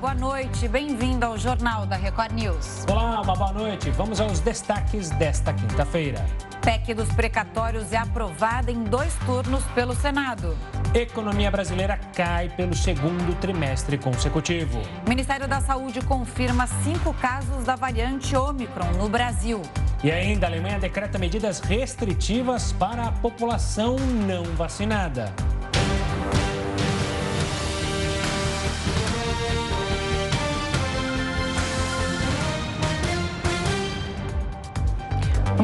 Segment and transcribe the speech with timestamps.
[0.00, 0.66] boa noite.
[0.66, 2.86] Bem-vindo ao Jornal da Record News.
[2.90, 3.90] Olá, uma boa noite.
[3.90, 6.24] Vamos aos destaques desta quinta-feira.
[6.62, 10.56] PEC dos precatórios é aprovada em dois turnos pelo Senado.
[10.94, 14.80] Economia brasileira cai pelo segundo trimestre consecutivo.
[15.06, 19.60] Ministério da Saúde confirma cinco casos da variante Omicron no Brasil.
[20.02, 23.96] E ainda, a Alemanha decreta medidas restritivas para a população
[24.26, 25.30] não vacinada.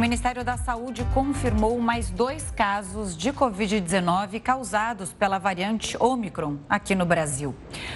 [0.07, 7.05] Ministério da Saúde confirmou mais dois casos de Covid-19 causados pela variante Omicron aqui no
[7.05, 7.53] Brasil.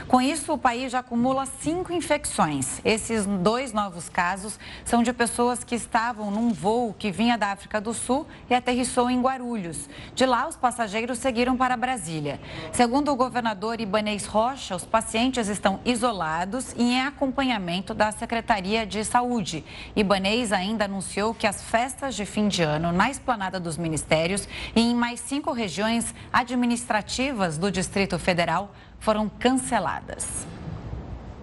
[0.09, 2.80] Com isso, o país já acumula cinco infecções.
[2.84, 7.80] Esses dois novos casos são de pessoas que estavam num voo que vinha da África
[7.80, 9.88] do Sul e aterrissou em Guarulhos.
[10.12, 12.41] De lá, os passageiros seguiram para Brasília.
[12.72, 19.05] Segundo o governador Ibanez Rocha, os pacientes estão isolados e em acompanhamento da Secretaria de
[19.05, 19.64] Saúde.
[19.95, 24.48] Ibanez ainda anunciou que as festas festas de fim de ano na esplanada dos ministérios
[24.75, 30.47] e em mais cinco regiões administrativas do Distrito Federal foram canceladas.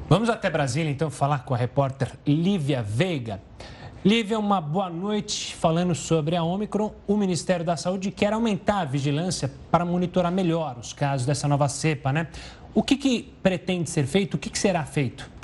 [0.09, 3.39] Vamos até Brasília, então, falar com a repórter Lívia Veiga.
[4.03, 5.55] Lívia, uma boa noite.
[5.55, 10.77] Falando sobre a Omicron, o Ministério da Saúde quer aumentar a vigilância para monitorar melhor
[10.79, 12.27] os casos dessa nova cepa, né?
[12.73, 14.33] O que, que pretende ser feito?
[14.33, 15.36] O que, que será feito?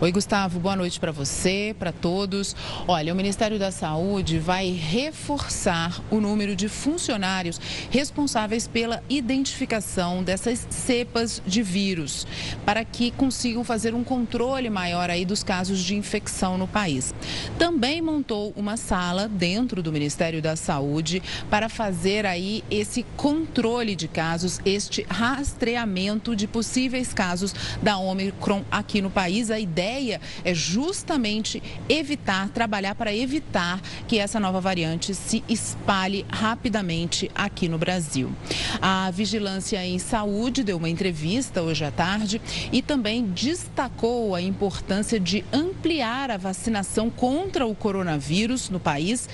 [0.00, 2.54] Oi, Gustavo, boa noite para você, para todos.
[2.86, 10.68] Olha, o Ministério da Saúde vai reforçar o número de funcionários responsáveis pela identificação dessas
[10.70, 12.28] cepas de vírus,
[12.64, 17.12] para que consigam fazer um controle maior aí dos casos de infecção no país.
[17.58, 24.06] Também montou uma sala dentro do Ministério da Saúde para fazer aí esse controle de
[24.06, 27.52] casos, este rastreamento de possíveis casos
[27.82, 29.50] da Omicron aqui no país.
[29.50, 36.26] A ideia ideia é justamente evitar, trabalhar para evitar que essa nova variante se espalhe
[36.28, 38.30] rapidamente aqui no Brasil.
[38.82, 42.40] A Vigilância em Saúde deu uma entrevista hoje à tarde
[42.70, 49.28] e também destacou a importância de ampliar a vacinação contra o coronavírus no país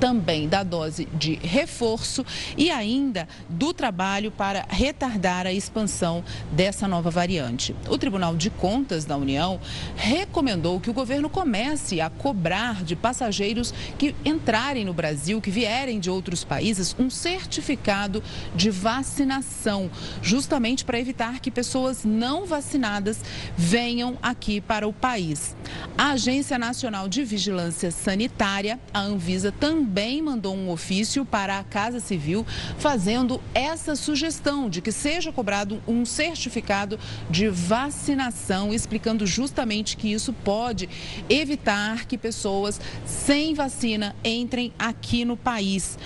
[0.00, 2.24] também da dose de reforço
[2.56, 7.76] e ainda do trabalho para retardar a expansão dessa nova variante.
[7.86, 9.60] O Tribunal de Contas da União
[9.94, 16.00] recomendou que o governo comece a cobrar de passageiros que entrarem no Brasil, que vierem
[16.00, 18.22] de outros países, um certificado
[18.56, 19.90] de vacinação,
[20.22, 23.20] justamente para evitar que pessoas não vacinadas
[23.54, 25.54] venham aqui para o país.
[25.98, 31.64] A Agência Nacional de Vigilância Sanitária, a Anvisa, também também mandou um ofício para a
[31.64, 32.46] Casa Civil
[32.78, 36.96] fazendo essa sugestão de que seja cobrado um certificado
[37.28, 40.88] de vacinação, explicando justamente que isso pode
[41.28, 45.98] evitar que pessoas sem vacina entrem aqui no país.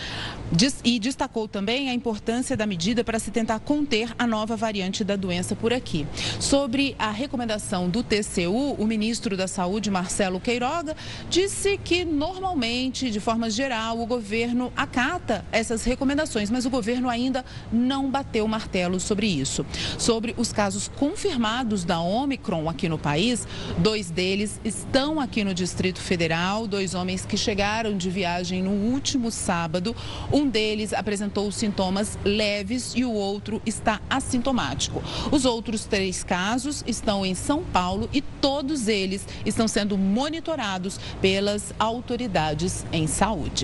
[0.85, 5.17] E destacou também a importância da medida para se tentar conter a nova variante da
[5.17, 6.07] doença por aqui.
[6.39, 10.97] Sobre a recomendação do TCU, o ministro da Saúde, Marcelo Queiroga,
[11.29, 17.45] disse que normalmente, de forma geral, o governo acata essas recomendações, mas o governo ainda
[17.73, 19.67] não bateu martelo sobre isso.
[19.99, 23.47] Sobre os casos confirmados da Omicron aqui no país,
[23.79, 29.31] dois deles estão aqui no Distrito Federal, dois homens que chegaram de viagem no último
[29.31, 29.95] sábado.
[30.33, 35.03] Um deles apresentou sintomas leves e o outro está assintomático.
[35.33, 41.75] Os outros três casos estão em São Paulo e todos eles estão sendo monitorados pelas
[41.79, 43.64] autoridades em saúde.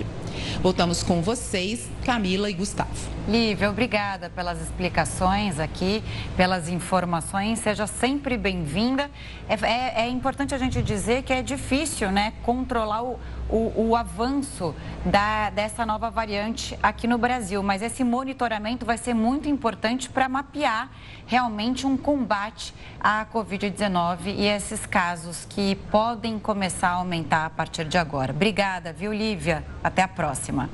[0.61, 2.89] Voltamos com vocês, Camila e Gustavo.
[3.27, 6.03] Lívia, obrigada pelas explicações aqui,
[6.35, 7.59] pelas informações.
[7.59, 9.09] Seja sempre bem-vinda.
[9.47, 13.19] É, é, é, importante a gente dizer que é difícil né, controlar o,
[13.51, 14.73] o, o avanço
[15.05, 20.29] da, dessa nova variante aqui no Brasil, mas esse monitoramento vai ser muito importante para
[20.29, 20.89] mapear
[21.25, 27.85] realmente um combate à Covid-19 e esses casos que podem começar a aumentar a partir
[27.85, 28.31] de agora.
[28.31, 29.65] Obrigada, viu, Lívia?
[29.83, 30.69] Até a próxima.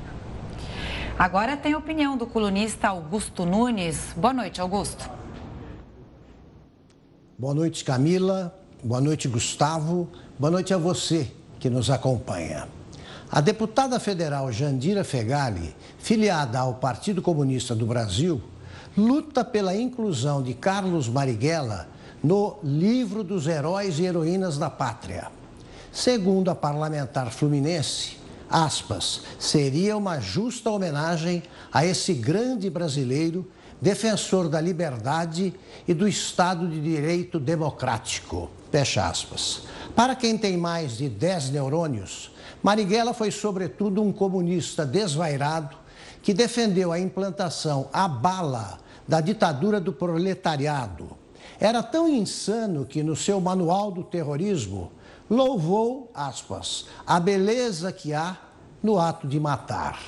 [1.17, 4.13] Agora tem a opinião do colunista Augusto Nunes.
[4.15, 5.09] Boa noite, Augusto.
[7.39, 8.55] Boa noite, Camila.
[8.83, 10.07] Boa noite, Gustavo.
[10.37, 12.67] Boa noite a você que nos acompanha.
[13.29, 18.41] A deputada federal Jandira Fegali, filiada ao Partido Comunista do Brasil,
[18.97, 21.89] luta pela inclusão de Carlos Marighella
[22.23, 25.27] no livro dos heróis e heroínas da pátria.
[25.91, 28.17] Segundo a parlamentar fluminense,
[28.49, 33.45] aspas, seria uma justa homenagem a esse grande brasileiro
[33.81, 35.53] defensor da liberdade
[35.85, 38.49] e do Estado de Direito Democrático.
[38.71, 39.63] Fecha aspas.
[39.95, 42.31] Para quem tem mais de 10 neurônios,
[42.61, 45.77] Marighella foi, sobretudo, um comunista desvairado
[46.21, 51.11] que defendeu a implantação à bala da ditadura do proletariado.
[51.59, 54.91] Era tão insano que, no seu manual do terrorismo,
[55.29, 58.37] louvou, aspas, a beleza que há
[58.81, 59.99] no ato de matar.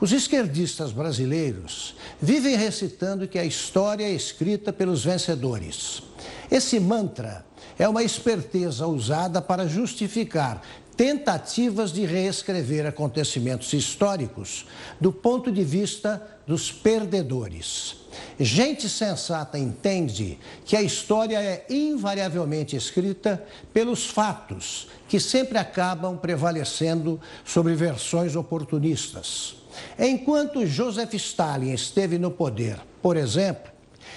[0.00, 6.02] Os esquerdistas brasileiros vivem recitando que a história é escrita pelos vencedores.
[6.50, 7.46] Esse mantra
[7.78, 10.60] é uma esperteza usada para justificar
[10.96, 14.66] tentativas de reescrever acontecimentos históricos
[14.98, 17.96] do ponto de vista dos perdedores.
[18.38, 23.44] Gente sensata entende que a história é invariavelmente escrita
[23.74, 29.56] pelos fatos, que sempre acabam prevalecendo sobre versões oportunistas.
[29.98, 33.70] Enquanto Joseph Stalin esteve no poder, por exemplo,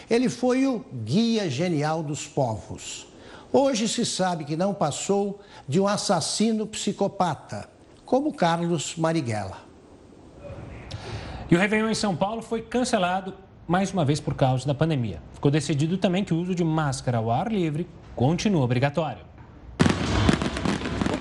[0.10, 3.09] ele foi o guia genial dos povos.
[3.52, 7.68] Hoje se sabe que não passou de um assassino psicopata,
[8.06, 9.58] como Carlos Marighella.
[11.50, 13.34] E o Réveillon em São Paulo foi cancelado
[13.68, 15.22] mais uma vez por causa da pandemia.
[15.34, 19.29] Ficou decidido também que o uso de máscara ao ar livre continua obrigatório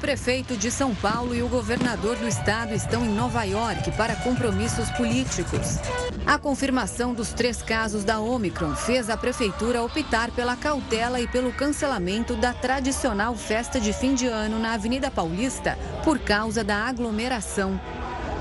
[0.09, 4.89] prefeito de São Paulo e o governador do estado estão em Nova York para compromissos
[4.93, 5.77] políticos.
[6.25, 11.53] A confirmação dos três casos da Omicron fez a prefeitura optar pela cautela e pelo
[11.53, 17.79] cancelamento da tradicional festa de fim de ano na Avenida Paulista por causa da aglomeração.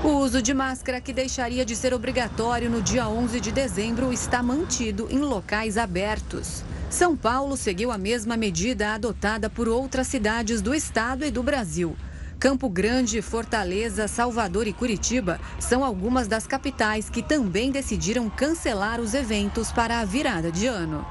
[0.02, 4.42] O uso de máscara, que deixaria de ser obrigatório no dia 11 de dezembro, está
[4.42, 6.64] mantido em locais abertos.
[6.90, 11.94] São Paulo seguiu a mesma medida adotada por outras cidades do estado e do Brasil.
[12.40, 19.12] Campo Grande, Fortaleza, Salvador e Curitiba são algumas das capitais que também decidiram cancelar os
[19.12, 21.04] eventos para a virada de ano.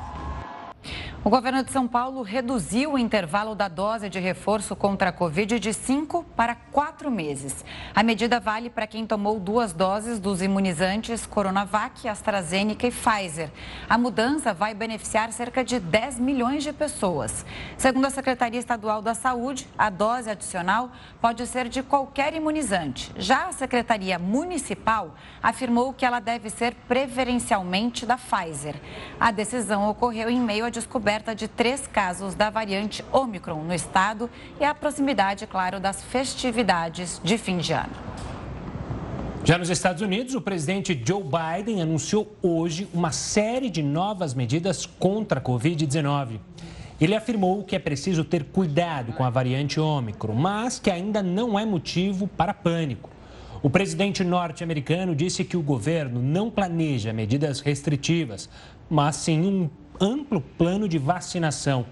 [1.24, 5.60] O governo de São Paulo reduziu o intervalo da dose de reforço contra a Covid
[5.60, 7.66] de cinco para quatro meses.
[7.94, 13.50] A medida vale para quem tomou duas doses dos imunizantes Coronavac, AstraZeneca e Pfizer.
[13.90, 17.46] A mudança vai beneficiar cerca de 10 milhões de pessoas.
[17.78, 23.12] Segundo a Secretaria Estadual da Saúde, a dose adicional pode ser de qualquer imunizante.
[23.18, 28.76] Já a Secretaria Municipal afirmou que ela deve ser preferencialmente da Pfizer.
[29.20, 33.74] A decisão ocorreu em meio à descoberta descoberta de três casos da variante Omicron no
[33.74, 37.94] estado e a proximidade, claro, das festividades de fim de ano.
[39.42, 44.86] Já nos Estados Unidos, o presidente Joe Biden anunciou hoje uma série de novas medidas
[44.86, 46.42] contra a Covid-19.
[47.00, 51.58] Ele afirmou que é preciso ter cuidado com a variante Ômicron, mas que ainda não
[51.58, 53.10] é motivo para pânico.
[53.64, 58.50] O presidente norte-americano disse que o governo não planeja medidas restritivas,
[58.90, 59.70] mas sim um
[60.00, 61.86] amplo plano de vacinação.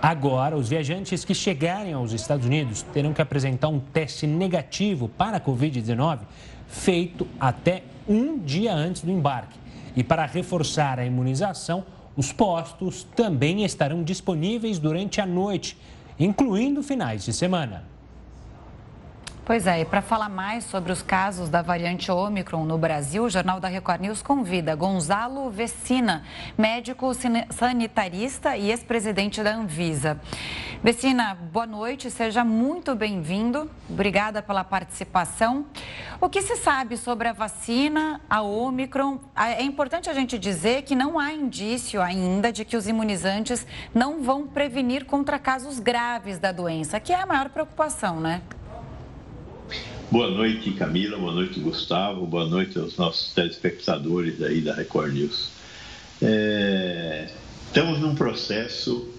[0.00, 5.38] Agora, os viajantes que chegarem aos Estados Unidos terão que apresentar um teste negativo para
[5.38, 6.20] a Covid-19
[6.68, 9.58] feito até um dia antes do embarque.
[9.96, 11.84] E para reforçar a imunização,
[12.16, 15.76] os postos também estarão disponíveis durante a noite,
[16.18, 17.95] incluindo finais de semana.
[19.46, 23.30] Pois é, e para falar mais sobre os casos da variante Ômicron no Brasil, o
[23.30, 26.24] Jornal da Record News convida Gonzalo Vecina,
[26.58, 27.12] médico
[27.50, 30.20] sanitarista e ex-presidente da Anvisa.
[30.82, 33.70] Vecina, boa noite, seja muito bem-vindo.
[33.88, 35.66] Obrigada pela participação.
[36.20, 39.20] O que se sabe sobre a vacina, a Ômicron?
[39.36, 44.24] É importante a gente dizer que não há indício ainda de que os imunizantes não
[44.24, 48.42] vão prevenir contra casos graves da doença, que é a maior preocupação, né?
[50.10, 51.18] Boa noite, Camila.
[51.18, 52.26] Boa noite, Gustavo.
[52.26, 55.50] Boa noite aos nossos telespectadores aí da Record News.
[56.22, 57.28] É,
[57.66, 59.12] estamos num processo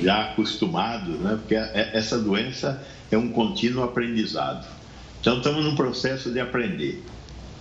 [0.00, 1.36] já acostumado, né?
[1.40, 4.66] Porque essa doença é um contínuo aprendizado.
[5.20, 7.02] Então, estamos num processo de aprender.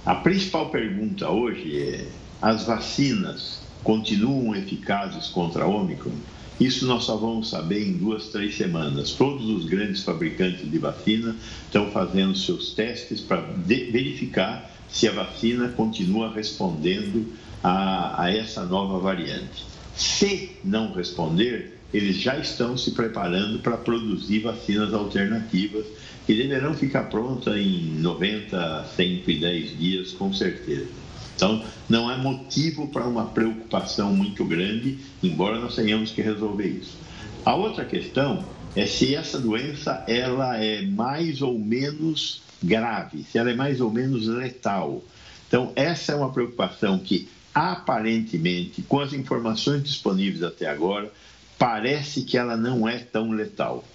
[0.06, 2.08] A principal pergunta hoje é:
[2.42, 6.16] as vacinas continuam eficazes contra a Ômicron?
[6.60, 9.12] Isso nós só vamos saber em duas, três semanas.
[9.12, 11.36] Todos os grandes fabricantes de vacina
[11.66, 17.32] estão fazendo seus testes para verificar se a vacina continua respondendo
[17.64, 19.66] a, a essa nova variante.
[19.96, 25.86] Se não responder, eles já estão se preparando para produzir vacinas alternativas
[26.26, 31.07] que deverão ficar prontas em 90, 110 dias, com certeza.
[31.38, 36.98] Então, não há motivo para uma preocupação muito grande, embora nós tenhamos que resolver isso.
[37.46, 38.44] A outra questão
[38.76, 43.92] é se essa doença ela é mais ou menos grave, se ela é mais ou
[43.92, 45.04] menos letal.
[45.48, 51.12] Então, essa é uma preocupação que aparentemente, com as informações disponíveis até agora,
[51.58, 53.86] parece que ela não é tão letal.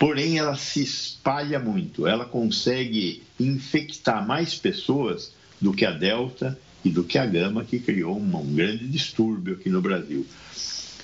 [0.00, 6.90] Porém, ela se espalha muito, ela consegue infectar mais pessoas do que a Delta e
[6.90, 10.26] do que a Gama, que criou um, um grande distúrbio aqui no Brasil.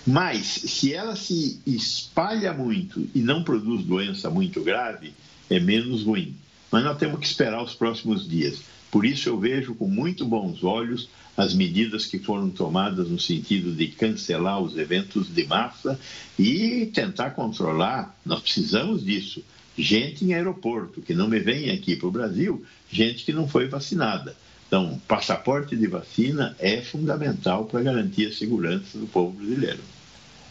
[0.06, 5.14] Mas, se ela se espalha muito e não produz doença muito grave,
[5.48, 6.34] é menos ruim.
[6.70, 8.60] Mas nós temos que esperar os próximos dias.
[8.90, 13.72] Por isso, eu vejo com muito bons olhos as medidas que foram tomadas no sentido
[13.72, 15.98] de cancelar os eventos de massa
[16.38, 18.16] e tentar controlar.
[18.24, 19.42] Nós precisamos disso.
[19.76, 23.66] Gente em aeroporto, que não me vem aqui para o Brasil, gente que não foi
[23.66, 24.36] vacinada.
[24.74, 29.78] Então, passaporte de vacina é fundamental para garantir a segurança do povo brasileiro.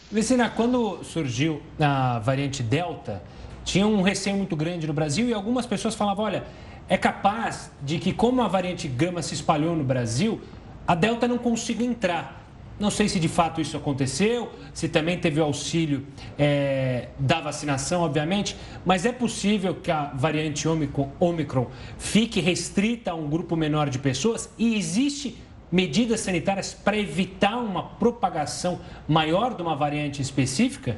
[0.09, 3.21] Vicina, quando surgiu a variante Delta,
[3.65, 6.45] tinha um receio muito grande no Brasil e algumas pessoas falavam: olha,
[6.87, 10.39] é capaz de que, como a variante Gama se espalhou no Brasil,
[10.87, 12.42] a Delta não consiga entrar.
[12.83, 16.05] Não sei se de fato isso aconteceu, se também teve o auxílio
[16.37, 23.29] é, da vacinação, obviamente, mas é possível que a variante Omicron fique restrita a um
[23.29, 25.37] grupo menor de pessoas e existe
[25.71, 30.97] medidas sanitárias para evitar uma propagação maior de uma variante específica?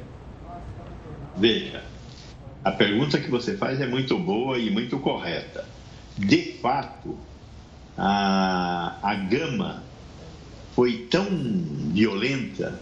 [1.36, 1.84] Veja,
[2.64, 5.64] a pergunta que você faz é muito boa e muito correta.
[6.18, 7.16] De fato,
[7.96, 9.85] a, a gama
[10.76, 11.26] foi tão
[11.94, 12.78] violenta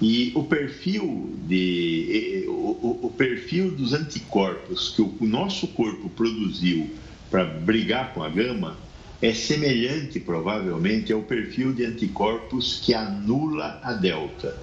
[0.00, 6.88] e o perfil de o, o, perfil dos anticorpos que o, o nosso corpo produziu
[7.28, 8.76] para brigar com a gama
[9.20, 14.56] é semelhante provavelmente ao perfil de anticorpos que anula a delta.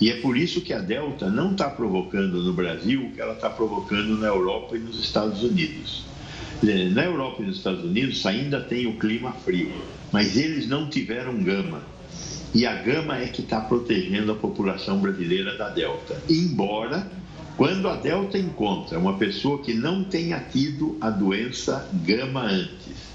[0.00, 3.34] E é por isso que a delta não está provocando no Brasil o que ela
[3.34, 6.04] está provocando na Europa e nos Estados Unidos.
[6.62, 9.70] Na Europa e nos Estados Unidos ainda tem o clima frio,
[10.10, 11.97] mas eles não tiveram gama.
[12.54, 16.20] E a gama é que está protegendo a população brasileira da Delta.
[16.28, 17.10] Embora,
[17.56, 23.08] quando a Delta encontra uma pessoa que não tenha tido a doença gama antes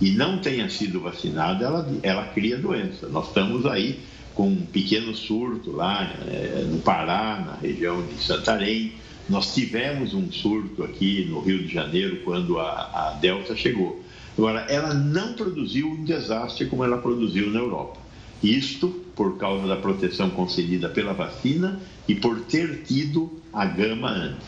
[0.00, 3.08] e não tenha sido vacinada, ela, ela cria doença.
[3.08, 4.00] Nós estamos aí
[4.34, 8.94] com um pequeno surto lá é, no Pará, na região de Santarém
[9.30, 14.02] nós tivemos um surto aqui no Rio de Janeiro quando a, a Delta chegou.
[14.36, 17.98] Agora, ela não produziu um desastre como ela produziu na Europa.
[18.42, 24.46] Isto por causa da proteção concedida pela vacina e por ter tido a gama antes.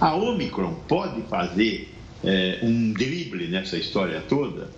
[0.00, 4.70] A Omicron pode fazer é, um drible nessa história toda?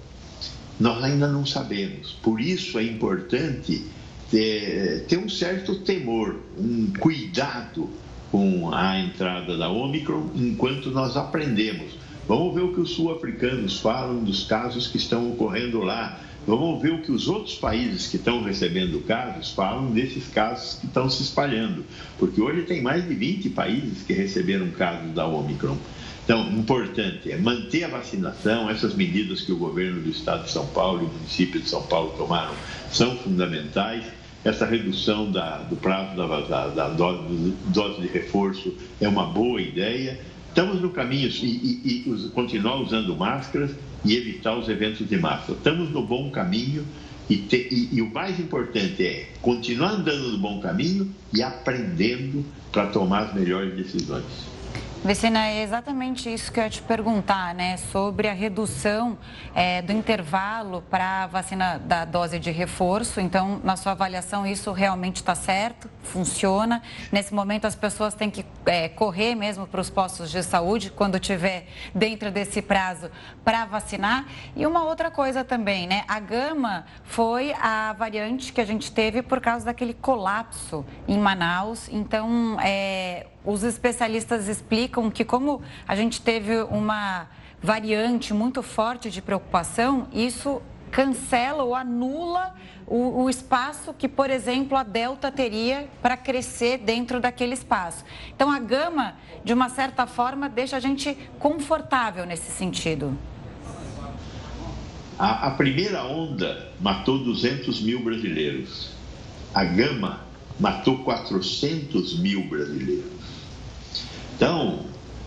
[0.78, 2.12] Nós ainda não sabemos.
[2.22, 3.84] Por isso é importante
[4.30, 7.88] ter, ter um certo temor, um cuidado
[8.32, 11.92] com a entrada da Omicron enquanto nós aprendemos.
[12.26, 16.20] Vamos ver o que os sul-africanos falam dos casos que estão ocorrendo lá.
[16.46, 20.86] Vamos ver o que os outros países que estão recebendo casos falam desses casos que
[20.86, 21.84] estão se espalhando.
[22.18, 25.76] Porque hoje tem mais de 20 países que receberam casos da Omicron.
[26.24, 30.66] Então, importante é manter a vacinação, essas medidas que o governo do estado de São
[30.66, 32.54] Paulo e o município de São Paulo tomaram
[32.90, 34.04] são fundamentais
[34.44, 39.60] essa redução da, do prazo da, da, da dose, dose, de reforço é uma boa
[39.60, 40.20] ideia.
[40.54, 43.72] Estamos no caminho e, e, e continuar usando máscaras
[44.04, 45.50] e evitar os eventos de massa.
[45.50, 46.86] Estamos no bom caminho
[47.28, 52.86] e, te, e, o mais importante é continuar andando no bom caminho e aprendendo para
[52.86, 54.53] tomar as melhores decisões.
[55.04, 57.76] Vicina, é exatamente isso que eu ia te perguntar, né?
[57.76, 59.18] Sobre a redução
[59.54, 63.20] é, do intervalo para a vacina da dose de reforço.
[63.20, 65.90] Então, na sua avaliação, isso realmente está certo?
[66.02, 66.80] Funciona?
[67.12, 71.20] Nesse momento, as pessoas têm que é, correr mesmo para os postos de saúde, quando
[71.20, 73.10] tiver dentro desse prazo,
[73.44, 74.24] para vacinar.
[74.56, 76.04] E uma outra coisa também, né?
[76.08, 81.90] A gama foi a variante que a gente teve por causa daquele colapso em Manaus.
[81.90, 87.26] Então, é, os especialistas explicam que, como a gente teve uma
[87.62, 92.54] variante muito forte de preocupação, isso cancela ou anula
[92.86, 98.04] o, o, espaço que, por exemplo, a Delta teria para crescer dentro daquele espaço.
[98.34, 103.18] Então, a gama, de uma certa forma, deixa a gente confortável nesse sentido.
[105.18, 108.90] A, a primeira onda matou 200 mil brasileiros.
[109.52, 110.20] A gama
[110.60, 113.23] matou 400 mil brasileiros.
[114.36, 114.80] Então,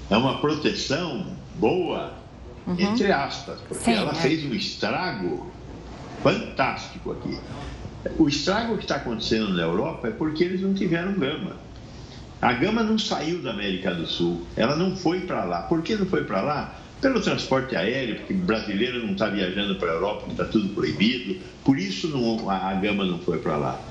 [0.09, 2.13] é uma proteção boa,
[2.65, 2.75] uhum.
[2.79, 4.15] entre aspas, porque Sim, ela é.
[4.15, 5.51] fez um estrago
[6.21, 7.39] fantástico aqui.
[8.17, 11.55] O estrago que está acontecendo na Europa é porque eles não tiveram gama.
[12.41, 15.63] A gama não saiu da América do Sul, ela não foi para lá.
[15.63, 16.75] Por que não foi para lá?
[17.01, 21.77] Pelo transporte aéreo, porque brasileiro não está viajando para a Europa, está tudo proibido, por
[21.77, 23.81] isso não, a, a gama não foi para lá.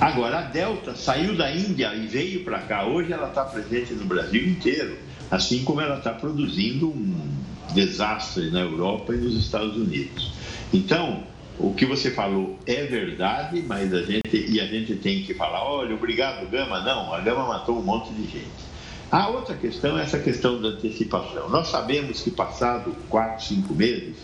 [0.00, 2.84] Agora, a Delta saiu da Índia e veio para cá.
[2.84, 4.96] Hoje ela está presente no Brasil inteiro,
[5.30, 7.30] assim como ela está produzindo um
[7.72, 10.32] desastre na Europa e nos Estados Unidos.
[10.72, 11.24] Então,
[11.58, 15.62] o que você falou é verdade, mas a gente e a gente tem que falar,
[15.62, 18.71] olha, obrigado Gama, não, a Gama matou um monte de gente.
[19.12, 21.50] A outra questão é essa questão da antecipação.
[21.50, 24.16] Nós sabemos que passado quatro, cinco meses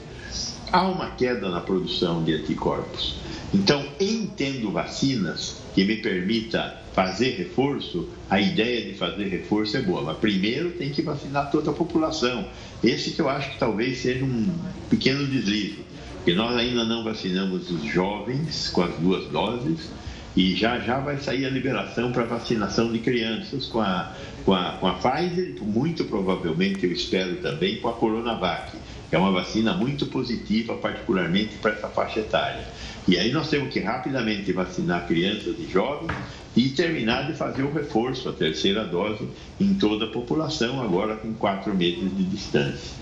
[0.72, 3.16] há uma queda na produção de anticorpos.
[3.52, 9.82] Então, em tendo vacinas que me permita fazer reforço, a ideia de fazer reforço é
[9.82, 10.00] boa.
[10.00, 12.46] Mas primeiro tem que vacinar toda a população.
[12.82, 14.50] Esse que eu acho que talvez seja um
[14.88, 15.84] pequeno deslize
[16.28, 19.88] porque nós ainda não vacinamos os jovens com as duas doses
[20.36, 24.12] e já já vai sair a liberação para vacinação de crianças com a,
[24.44, 28.76] com a, com a Pfizer, muito provavelmente eu espero também com a Coronavac,
[29.08, 32.64] que é uma vacina muito positiva, particularmente para essa faixa etária.
[33.06, 36.12] E aí nós temos que rapidamente vacinar crianças e jovens
[36.54, 39.26] e terminar de fazer o reforço, a terceira dose,
[39.58, 42.98] em toda a população, agora com quatro meses de distância.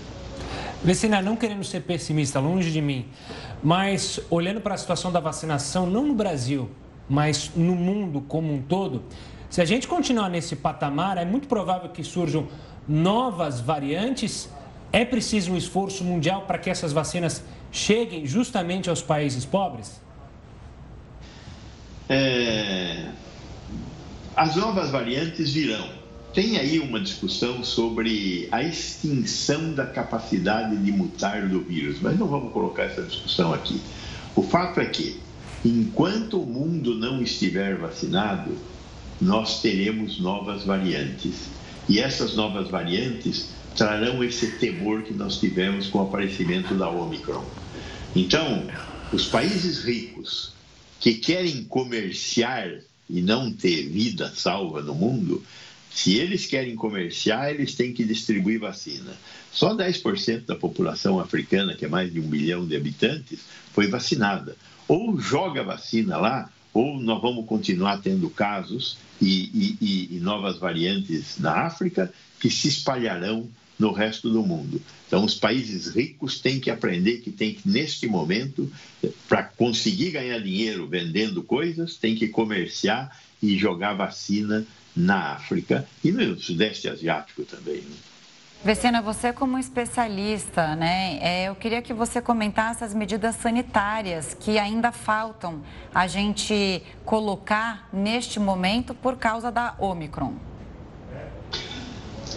[0.83, 3.05] Vecina, não querendo ser pessimista, longe de mim,
[3.63, 6.69] mas olhando para a situação da vacinação, não no Brasil,
[7.09, 9.03] mas no mundo como um todo,
[9.49, 12.47] se a gente continuar nesse patamar, é muito provável que surjam
[12.87, 14.49] novas variantes.
[14.91, 20.01] É preciso um esforço mundial para que essas vacinas cheguem justamente aos países pobres?
[22.09, 23.09] É...
[24.35, 25.97] As novas variantes virão
[26.37, 32.27] tem aí uma discussão sobre a extinção da capacidade de mutar do vírus, mas não
[32.27, 33.81] vamos colocar essa discussão aqui.
[34.35, 35.19] O fato é que,
[35.67, 38.57] enquanto o mundo não estiver vacinado,
[39.19, 41.49] nós teremos novas variantes.
[41.89, 47.45] E essas novas variantes trarão esse temor que nós tivemos com o aparecimento da Omicron.
[48.15, 48.67] Então,
[49.11, 50.53] os países ricos
[50.99, 52.69] que querem comerciar
[53.09, 55.43] e não ter vida salva no mundo,
[55.91, 59.13] se eles querem comerciar, eles têm que distribuir vacina.
[59.51, 63.39] Só 10% da população africana, que é mais de um bilhão de habitantes,
[63.73, 64.55] foi vacinada.
[64.87, 71.39] Ou joga vacina lá, ou nós vamos continuar tendo casos e, e, e novas variantes
[71.39, 74.81] na África que se espalharão no resto do mundo.
[75.07, 78.71] Então, os países ricos têm que aprender que tem que, neste momento,
[79.27, 86.11] para conseguir ganhar dinheiro vendendo coisas, tem que comerciar e jogar vacina na África e
[86.11, 87.81] no Sudeste Asiático também.
[87.81, 87.95] Né?
[88.63, 94.57] Vecina, você como especialista, né, é, eu queria que você comentasse as medidas sanitárias que
[94.57, 95.61] ainda faltam
[95.93, 100.33] a gente colocar neste momento por causa da Omicron.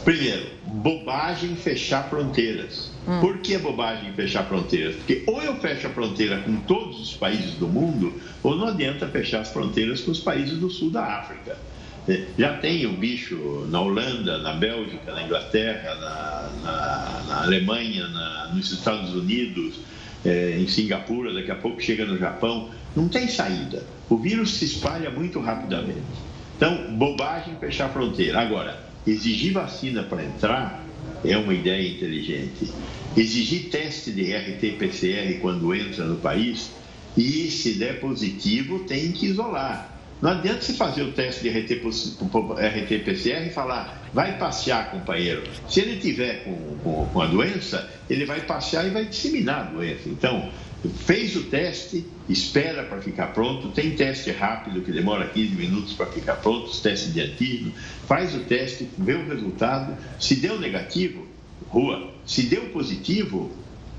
[0.05, 2.93] Primeiro, bobagem fechar fronteiras.
[3.09, 3.21] Hum.
[3.21, 4.97] Por que bobagem fechar fronteiras?
[4.97, 9.09] Porque ou eu fecho a fronteira com todos os países do mundo, ou não adianta
[9.09, 11.57] fechar as fronteiras com os países do sul da África.
[12.09, 18.09] É, já tem o bicho na Holanda, na Bélgica, na Inglaterra, na, na, na Alemanha,
[18.09, 19.77] na, nos Estados Unidos,
[20.25, 22.71] é, em Singapura, daqui a pouco chega no Japão.
[22.97, 23.85] Não tem saída.
[24.09, 26.01] O vírus se espalha muito rapidamente.
[26.57, 28.41] Então, bobagem fechar a fronteira.
[28.41, 30.85] Agora, exigir vacina para entrar
[31.25, 32.71] é uma ideia inteligente.
[33.17, 36.71] Exigir teste de RT-PCR quando entra no país
[37.17, 39.90] e, se der positivo, tem que isolar.
[40.21, 45.43] Não adianta você fazer o teste de RT-PCR e falar, vai passear, companheiro.
[45.69, 49.71] Se ele tiver com, com, com, a doença, ele vai passear e vai disseminar a
[49.71, 50.09] doença.
[50.11, 50.51] Então,
[51.07, 53.69] fez o teste, espera para ficar pronto.
[53.69, 57.73] Tem teste rápido que demora 15 minutos para ficar pronto, teste de antígeno.
[58.07, 59.97] Faz o teste, vê o resultado.
[60.19, 61.27] Se deu negativo,
[61.69, 62.13] rua.
[62.27, 63.51] Se deu positivo,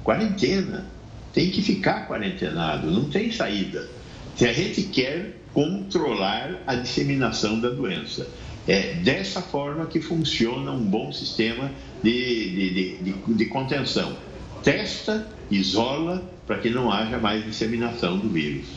[0.03, 0.85] quarentena.
[1.33, 3.89] Tem que ficar quarentenado, não tem saída.
[4.35, 8.27] Se a gente quer controlar a disseminação da doença.
[8.67, 11.71] É dessa forma que funciona um bom sistema
[12.03, 14.15] de, de, de, de contenção.
[14.63, 18.67] Testa, isola, para que não haja mais disseminação do vírus.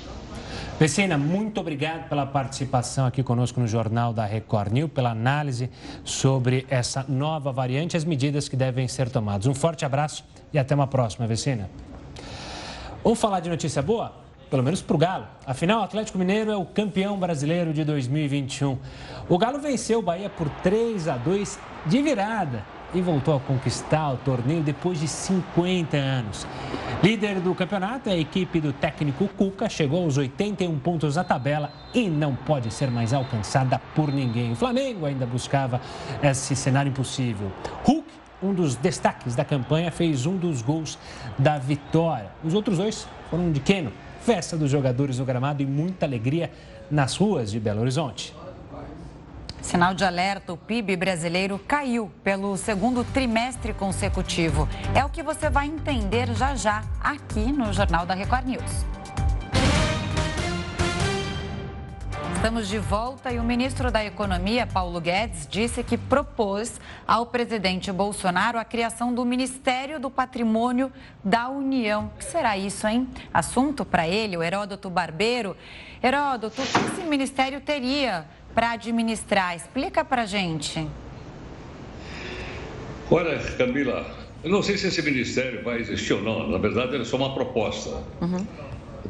[0.78, 5.70] Vecina, muito obrigado pela participação aqui conosco no Jornal da Record News, pela análise
[6.02, 9.46] sobre essa nova variante e as medidas que devem ser tomadas.
[9.46, 11.70] Um forte abraço e até uma próxima, Vecina.
[13.04, 14.23] Vamos falar de notícia boa?
[14.54, 15.26] Pelo menos para o Galo.
[15.44, 18.78] Afinal, o Atlético Mineiro é o campeão brasileiro de 2021.
[19.28, 22.64] O Galo venceu o Bahia por 3 a 2 de virada
[22.94, 26.46] e voltou a conquistar o torneio depois de 50 anos.
[27.02, 32.08] Líder do campeonato, a equipe do técnico Cuca chegou aos 81 pontos na tabela e
[32.08, 34.52] não pode ser mais alcançada por ninguém.
[34.52, 35.80] O Flamengo ainda buscava
[36.22, 37.50] esse cenário impossível.
[37.82, 38.06] Hulk
[38.42, 40.98] um dos destaques da campanha, fez um dos gols
[41.38, 42.30] da vitória.
[42.44, 43.90] Os outros dois foram de Keno.
[44.24, 46.50] Festa dos jogadores no gramado e muita alegria
[46.90, 48.34] nas ruas de Belo Horizonte.
[49.60, 54.66] Sinal de alerta: o PIB brasileiro caiu pelo segundo trimestre consecutivo.
[54.94, 58.86] É o que você vai entender já já aqui no Jornal da Record News.
[62.44, 67.90] Estamos de volta e o ministro da Economia, Paulo Guedes, disse que propôs ao presidente
[67.90, 70.92] Bolsonaro a criação do Ministério do Patrimônio
[71.24, 72.12] da União.
[72.14, 73.08] O que será isso, hein?
[73.32, 75.56] Assunto para ele, o Heródoto Barbeiro.
[76.02, 79.56] Heródoto, o que esse ministério teria para administrar?
[79.56, 80.86] Explica para gente.
[83.10, 86.46] Olha, Camila, eu não sei se esse ministério vai existir ou não.
[86.50, 88.02] Na verdade, é só uma proposta.
[88.20, 88.46] Uhum.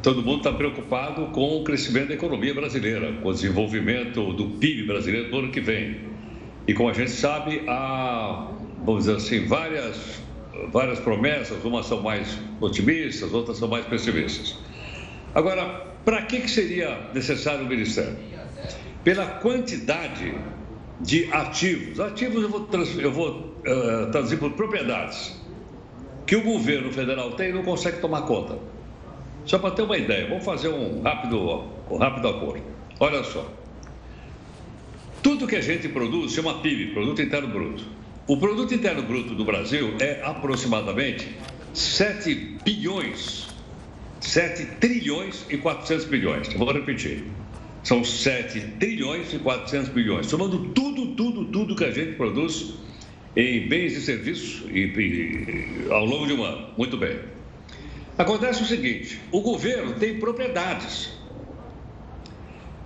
[0.01, 4.83] Todo mundo está preocupado com o crescimento da economia brasileira, com o desenvolvimento do PIB
[4.87, 5.99] brasileiro no ano que vem.
[6.67, 8.51] E como a gente sabe, há,
[8.83, 10.21] vamos dizer assim, várias,
[10.71, 14.57] várias promessas, umas são mais otimistas, outras são mais pessimistas.
[15.33, 18.15] Agora, para que, que seria necessário o Ministério?
[19.05, 20.33] pela quantidade
[20.99, 21.99] de ativos.
[21.99, 25.39] Ativos eu vou, trans, eu vou uh, traduzir por propriedades
[26.25, 28.57] que o governo federal tem e não consegue tomar conta.
[29.45, 32.63] Só para ter uma ideia, vamos fazer um rápido, um rápido acordo.
[32.99, 33.47] Olha só.
[35.21, 37.83] Tudo que a gente produz chama PIB, Produto Interno Bruto.
[38.27, 41.29] O Produto Interno Bruto do Brasil é aproximadamente
[41.73, 43.47] 7 bilhões,
[44.19, 46.53] 7 trilhões e 400 bilhões.
[46.53, 47.23] Vou repetir.
[47.83, 52.73] São 7 trilhões e 400 bilhões, somando tudo, tudo, tudo que a gente produz
[53.35, 56.69] em bens e serviços e, e, ao longo de um ano.
[56.77, 57.34] Muito bem.
[58.17, 61.11] Acontece o seguinte: o governo tem propriedades.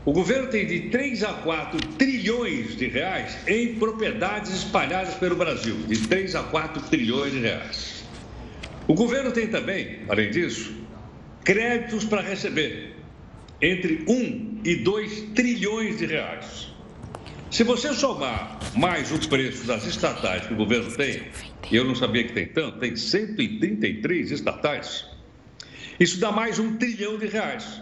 [0.05, 5.75] O governo tem de 3 a 4 trilhões de reais em propriedades espalhadas pelo Brasil,
[5.87, 8.03] de 3 a 4 trilhões de reais.
[8.87, 10.73] O governo tem também, além disso,
[11.43, 12.95] créditos para receber
[13.61, 16.73] entre 1 e 2 trilhões de reais.
[17.51, 21.23] Se você somar mais o preço das estatais que o governo tem,
[21.69, 25.08] e eu não sabia que tem tanto, tem 133 estatais,
[25.99, 27.81] isso dá mais um trilhão de reais.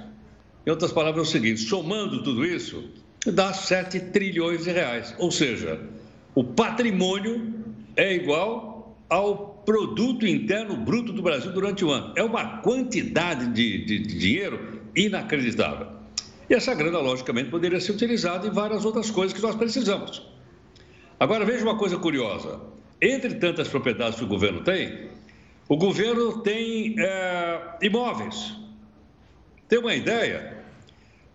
[0.65, 2.83] Em outras palavras, é o seguinte: somando tudo isso,
[3.25, 5.13] dá 7 trilhões de reais.
[5.17, 5.79] Ou seja,
[6.33, 7.53] o patrimônio
[7.95, 12.13] é igual ao produto interno bruto do Brasil durante o ano.
[12.15, 15.87] É uma quantidade de, de, de dinheiro inacreditável.
[16.49, 20.21] E essa grana, logicamente, poderia ser utilizada em várias outras coisas que nós precisamos.
[21.19, 22.61] Agora, veja uma coisa curiosa:
[23.01, 25.09] entre tantas propriedades que o governo tem,
[25.69, 28.55] o governo tem é, imóveis.
[29.67, 30.63] Tem uma ideia?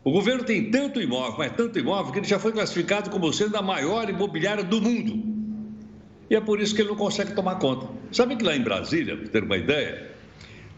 [0.05, 3.57] O governo tem tanto imóvel, mas tanto imóvel, que ele já foi classificado como sendo
[3.57, 5.23] a maior imobiliária do mundo.
[6.31, 7.87] E é por isso que ele não consegue tomar conta.
[8.11, 10.11] Sabe que lá em Brasília, para ter uma ideia,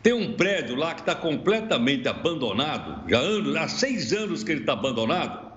[0.02, 4.60] tem um prédio lá que está completamente abandonado, já anos, há seis anos que ele
[4.60, 5.52] está abandonado,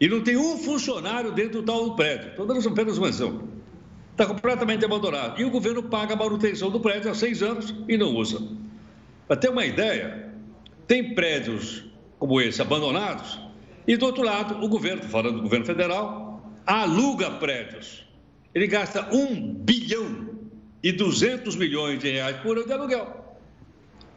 [0.00, 2.30] e não tem um funcionário dentro do tal prédio.
[2.30, 3.48] Estou dando apenas uma exemplo.
[4.16, 5.38] Está completamente abandonado.
[5.38, 8.40] E o governo paga a manutenção do prédio há seis anos e não usa.
[9.28, 10.32] Para ter uma ideia,
[10.86, 11.84] tem prédios
[12.18, 13.38] como esse abandonados,
[13.86, 18.06] e do outro lado, o governo, falando do governo federal, aluga prédios.
[18.54, 20.30] Ele gasta 1 bilhão
[20.82, 23.36] e 200 milhões de reais por ano de aluguel.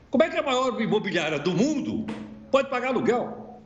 [0.09, 2.05] Como é que a maior imobiliária do mundo
[2.49, 3.61] pode pagar aluguel?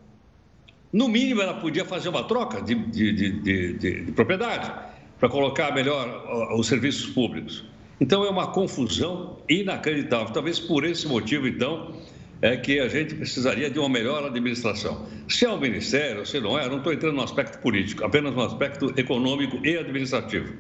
[0.92, 3.74] No mínimo, ela podia fazer uma troca de, de, de,
[4.06, 4.93] de propriedade
[5.24, 7.64] para colocar melhor os serviços públicos.
[8.02, 10.34] Então, é uma confusão inacreditável.
[10.34, 11.96] Talvez por esse motivo, então,
[12.42, 15.08] é que a gente precisaria de uma melhor administração.
[15.30, 18.42] Se é um ministério, se não é, não estou entrando no aspecto político, apenas no
[18.42, 20.56] aspecto econômico e administrativo.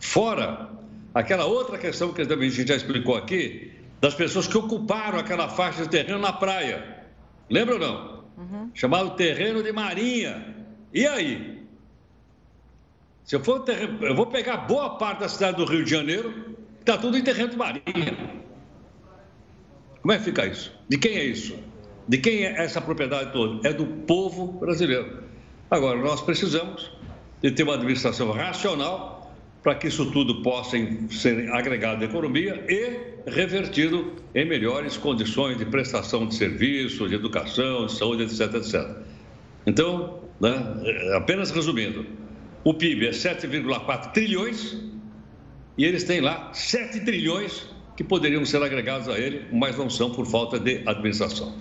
[0.00, 0.70] Fora
[1.12, 5.82] aquela outra questão que a gente já explicou aqui, das pessoas que ocuparam aquela faixa
[5.82, 7.04] de terreno na praia.
[7.50, 8.24] Lembra ou não?
[8.38, 8.70] Uhum.
[8.72, 10.56] Chamado terreno de marinha.
[10.94, 11.57] E aí?
[13.28, 16.56] Se eu for terreno, eu vou pegar boa parte da cidade do Rio de Janeiro,
[16.80, 18.16] está tudo em terreno de marinha.
[20.00, 20.72] Como é que fica isso?
[20.88, 21.54] De quem é isso?
[22.08, 23.68] De quem é essa propriedade toda?
[23.68, 25.24] É do povo brasileiro.
[25.70, 26.90] Agora, nós precisamos
[27.42, 29.30] de ter uma administração racional
[29.62, 30.78] para que isso tudo possa
[31.10, 37.84] ser agregado à economia e revertido em melhores condições de prestação de serviços, de educação,
[37.84, 38.88] de saúde, etc, etc.
[39.66, 40.54] Então, né,
[41.14, 42.06] apenas resumindo,
[42.64, 44.76] o PIB é 7,4 trilhões
[45.76, 50.10] e eles têm lá 7 trilhões que poderiam ser agregados a ele, mas não são
[50.12, 51.56] por falta de administração.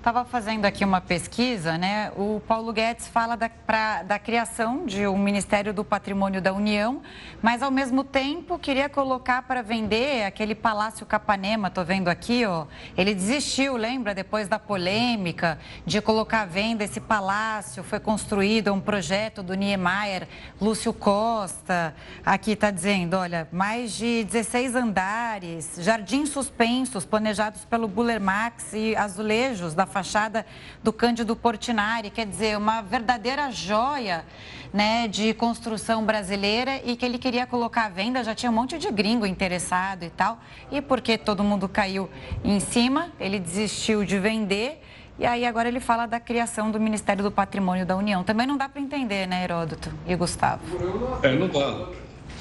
[0.00, 2.10] Estava fazendo aqui uma pesquisa, né?
[2.16, 7.02] O Paulo Guedes fala da, pra, da criação de um Ministério do Patrimônio da União,
[7.42, 12.64] mas ao mesmo tempo queria colocar para vender aquele Palácio Capanema, estou vendo aqui, ó.
[12.96, 17.84] Ele desistiu, lembra, depois da polêmica de colocar à venda esse palácio.
[17.84, 20.26] Foi construído um projeto do Niemeyer,
[20.58, 21.94] Lúcio Costa.
[22.24, 28.96] Aqui está dizendo, olha, mais de 16 andares, jardins suspensos planejados pelo Buller Max e
[28.96, 30.46] azulejos da fachada
[30.82, 34.24] do Cândido Portinari, quer dizer, uma verdadeira joia
[34.72, 38.78] né, de construção brasileira e que ele queria colocar à venda, já tinha um monte
[38.78, 40.38] de gringo interessado e tal,
[40.70, 42.08] e porque todo mundo caiu
[42.44, 44.82] em cima, ele desistiu de vender.
[45.18, 48.24] E aí agora ele fala da criação do Ministério do Patrimônio da União.
[48.24, 50.62] Também não dá para entender, né, Heródoto e Gustavo?
[51.22, 51.88] É, não dá.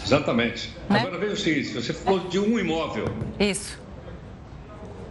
[0.06, 0.74] Exatamente.
[0.90, 1.00] Né?
[1.00, 3.06] Agora veja o seguinte, você falou de um imóvel.
[3.38, 3.89] Isso.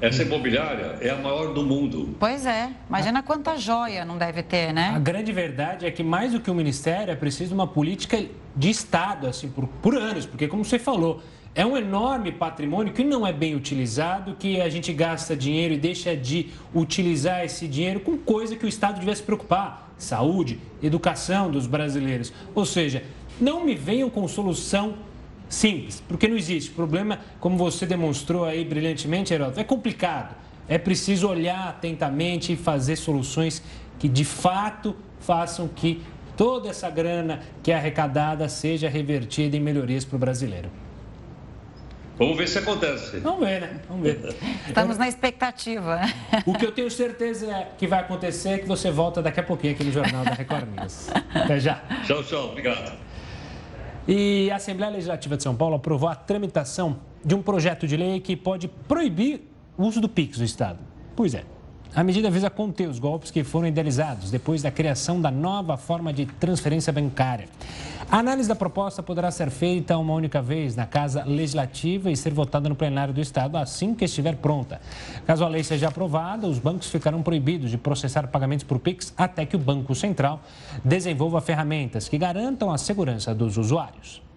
[0.01, 2.15] Essa imobiliária é a maior do mundo.
[2.21, 2.71] Pois é.
[2.89, 4.93] Imagina quanta joia não deve ter, né?
[4.95, 8.71] A grande verdade é que mais do que o ministério é preciso uma política de
[8.71, 10.25] Estado, assim, por, por anos.
[10.25, 11.21] Porque, como você falou,
[11.53, 15.79] é um enorme patrimônio que não é bem utilizado, que a gente gasta dinheiro e
[15.79, 19.93] deixa de utilizar esse dinheiro com coisa que o Estado devia se preocupar.
[19.99, 22.33] Saúde, educação dos brasileiros.
[22.55, 23.03] Ou seja,
[23.41, 24.95] não me venham com solução
[25.49, 26.71] simples, porque não existe.
[26.71, 30.35] O problema, como você demonstrou aí brilhantemente, Heródoto, é complicado.
[30.69, 33.63] É preciso olhar atentamente e fazer soluções
[33.99, 36.03] que de fato façam que
[36.37, 40.71] toda essa grana que é arrecadada seja revertida em melhorias para o brasileiro.
[42.19, 43.19] Vamos ver se acontece.
[43.21, 43.81] Vamos ver, né?
[43.89, 44.35] Vamos ver.
[44.67, 46.01] Estamos na expectativa.
[46.45, 49.43] O que eu tenho certeza é que vai acontecer é que você volta daqui a
[49.43, 51.09] pouquinho aqui no Jornal da Record News.
[51.33, 51.81] Até já.
[52.05, 52.51] Tchau, tchau.
[52.51, 53.08] Obrigado.
[54.11, 58.19] E a Assembleia Legislativa de São Paulo aprovou a tramitação de um projeto de lei
[58.21, 59.43] que pode proibir
[59.77, 60.79] o uso do PIX no Estado.
[61.15, 61.45] Pois é.
[61.95, 66.13] A medida visa conter os golpes que foram idealizados depois da criação da nova forma
[66.13, 67.49] de transferência bancária.
[68.11, 72.33] A análise da proposta poderá ser feita uma única vez na Casa Legislativa e ser
[72.33, 74.81] votada no plenário do Estado assim que estiver pronta.
[75.27, 79.45] Caso a lei seja aprovada, os bancos ficarão proibidos de processar pagamentos por PIX até
[79.45, 80.41] que o Banco Central
[80.85, 84.28] desenvolva ferramentas que garantam a segurança dos usuários.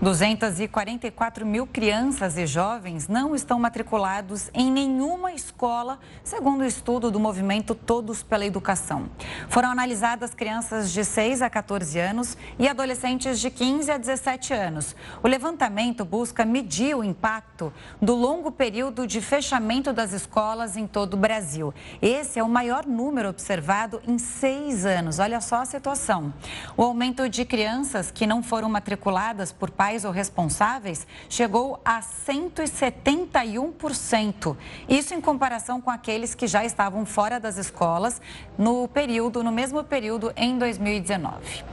[0.00, 7.18] 244 mil crianças e jovens não estão matriculados em nenhuma escola, segundo o estudo do
[7.18, 9.08] movimento Todos pela Educação.
[9.48, 14.94] Foram analisadas crianças de 6 a 14 anos e adolescentes de 15 a 17 anos.
[15.22, 21.14] O levantamento busca medir o impacto do longo período de fechamento das escolas em todo
[21.14, 21.72] o Brasil.
[22.02, 25.18] Esse é o maior número observado em seis anos.
[25.18, 26.34] Olha só a situação.
[26.76, 34.56] O aumento de crianças que não foram matriculadas por parte ou responsáveis chegou a 171%.
[34.88, 38.20] Isso em comparação com aqueles que já estavam fora das escolas
[38.58, 41.64] no período, no mesmo período em 2019.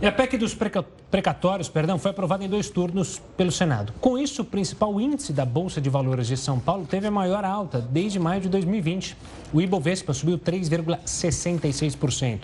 [0.00, 0.54] E a PEC dos
[1.68, 3.92] perdão, foi aprovada em dois turnos pelo Senado.
[4.00, 7.44] Com isso, o principal índice da Bolsa de Valores de São Paulo teve a maior
[7.44, 9.16] alta desde maio de 2020.
[9.52, 12.40] O Ibovespa subiu 3,66%.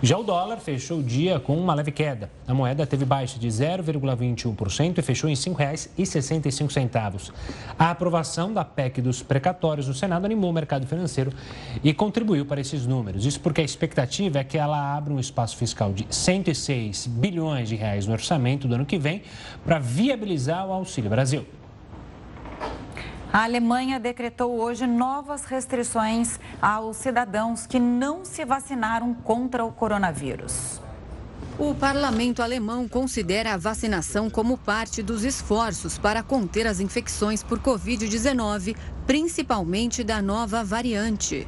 [0.00, 2.30] Já o dólar fechou o dia com uma leve queda.
[2.46, 7.32] A moeda teve baixa de 0,21% e fechou em R$ 5,65.
[7.76, 11.32] A aprovação da PEC dos precatórios no Senado animou o mercado financeiro
[11.82, 13.26] e contribuiu para esses números.
[13.26, 17.74] Isso porque a expectativa é que ela abra um espaço fiscal de 106 bilhões de
[17.74, 19.22] reais no orçamento do ano que vem
[19.64, 21.46] para viabilizar o Auxílio Brasil.
[23.32, 30.82] A Alemanha decretou hoje novas restrições aos cidadãos que não se vacinaram contra o coronavírus.
[31.58, 37.58] O parlamento alemão considera a vacinação como parte dos esforços para conter as infecções por
[37.58, 41.46] Covid-19, principalmente da nova variante.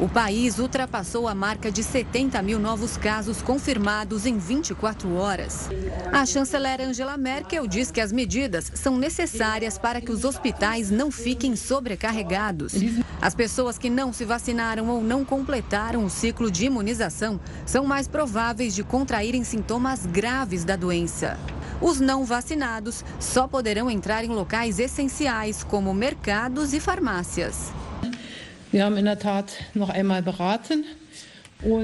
[0.00, 5.68] O país ultrapassou a marca de 70 mil novos casos confirmados em 24 horas.
[6.12, 11.10] A chanceler Angela Merkel diz que as medidas são necessárias para que os hospitais não
[11.10, 12.74] fiquem sobrecarregados.
[13.20, 18.08] As pessoas que não se vacinaram ou não completaram o ciclo de imunização são mais
[18.08, 21.38] prováveis de contraírem sintomas graves da doença.
[21.80, 27.72] Os não vacinados só poderão entrar em locais essenciais, como mercados e farmácias.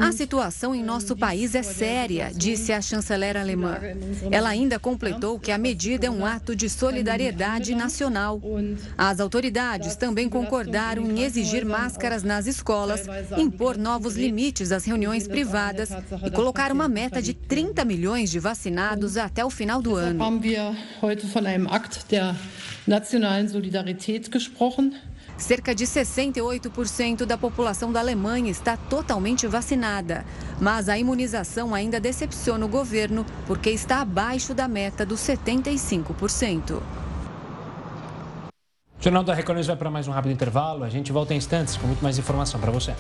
[0.01, 3.79] A situação em nosso país é séria, disse a chanceler alemã.
[4.29, 8.41] Ela ainda completou que a medida é um ato de solidariedade nacional.
[8.97, 15.91] As autoridades também concordaram em exigir máscaras nas escolas, impor novos limites às reuniões privadas
[16.27, 20.19] e colocar uma meta de 30 milhões de vacinados até o final do ano.
[22.89, 24.95] nationalen Solidarität gesprochen.
[25.39, 30.27] Cerca de 68% da população da Alemanha está totalmente vacinada.
[30.61, 36.83] Mas a imunização ainda decepciona o governo porque está abaixo da meta dos 75%.
[39.01, 40.83] O Jornal da Record vai para mais um rápido intervalo.
[40.83, 42.95] A gente volta em instantes com muito mais informação para você.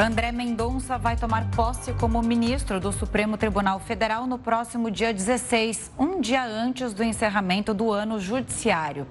[0.00, 5.90] André Mendonça vai tomar posse como ministro do Supremo Tribunal Federal no próximo dia 16,
[5.98, 9.08] um dia antes do encerramento do ano judiciário.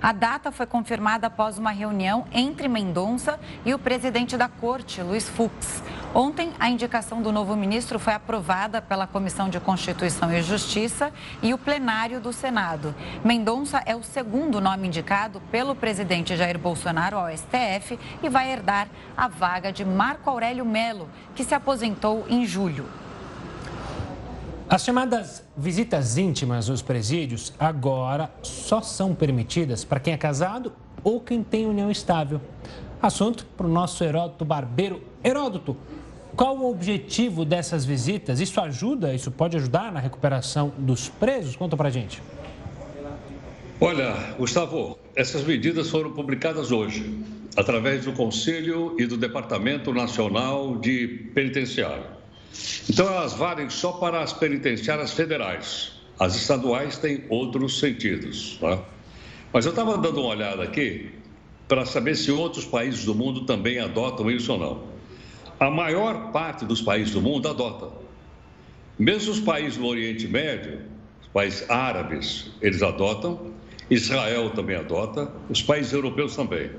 [0.00, 5.28] A data foi confirmada após uma reunião entre Mendonça e o presidente da corte, Luiz
[5.28, 5.82] Fux.
[6.14, 11.52] Ontem, a indicação do novo ministro foi aprovada pela Comissão de Constituição e Justiça e
[11.52, 12.94] o plenário do Senado.
[13.22, 18.88] Mendonça é o segundo nome indicado pelo presidente Jair Bolsonaro ao STF e vai herdar
[19.16, 22.84] a vaga de Marco Aurélio Melo, que se aposentou em julho.
[24.68, 31.20] As chamadas visitas íntimas nos presídios agora só são permitidas para quem é casado ou
[31.20, 32.40] quem tem união estável.
[33.00, 35.02] Assunto para o nosso Heródoto Barbeiro.
[35.24, 35.74] Heródoto,
[36.36, 38.40] qual o objetivo dessas visitas?
[38.40, 41.56] Isso ajuda, isso pode ajudar na recuperação dos presos?
[41.56, 42.22] Conta pra gente.
[43.80, 47.24] Olha, Gustavo, essas medidas foram publicadas hoje,
[47.58, 52.04] através do Conselho e do Departamento Nacional de Penitenciário.
[52.88, 55.90] Então, elas valem só para as penitenciárias federais.
[56.20, 58.56] As estaduais têm outros sentidos.
[58.60, 58.78] Tá?
[59.52, 61.10] Mas eu estava dando uma olhada aqui
[61.66, 64.82] para saber se outros países do mundo também adotam isso ou não.
[65.58, 67.90] A maior parte dos países do mundo adota.
[68.96, 70.82] Mesmo os países do Oriente Médio,
[71.20, 73.52] os países árabes, eles adotam,
[73.90, 76.70] Israel também adota, os países europeus também.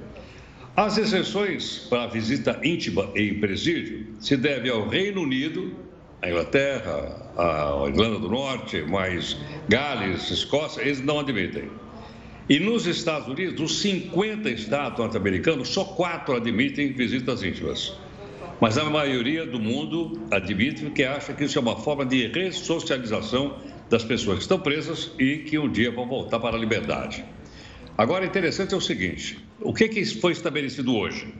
[0.75, 5.75] As exceções para a visita íntima em presídio se devem ao Reino Unido,
[6.21, 11.69] a Inglaterra, a Irlanda do Norte, mais Gales, Escócia, eles não admitem.
[12.49, 17.93] E nos Estados Unidos, dos 50 estados norte-americanos, só quatro admitem visitas íntimas.
[18.59, 23.57] Mas a maioria do mundo admite que acha que isso é uma forma de ressocialização
[23.89, 27.23] das pessoas que estão presas e que um dia vão voltar para a liberdade.
[27.97, 31.33] Agora, interessante é o seguinte: o que, que foi estabelecido hoje?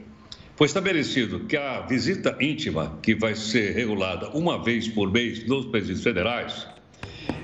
[0.56, 5.66] Foi estabelecido que a visita íntima, que vai ser regulada uma vez por mês nos
[5.66, 6.66] presídios federais,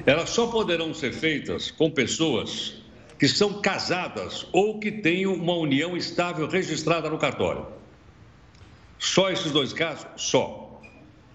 [0.04, 2.82] elas só poderão ser feitas com pessoas
[3.18, 7.66] que são casadas ou que tenham uma união estável registrada no cartório.
[8.98, 10.06] Só esses dois casos?
[10.16, 10.80] Só.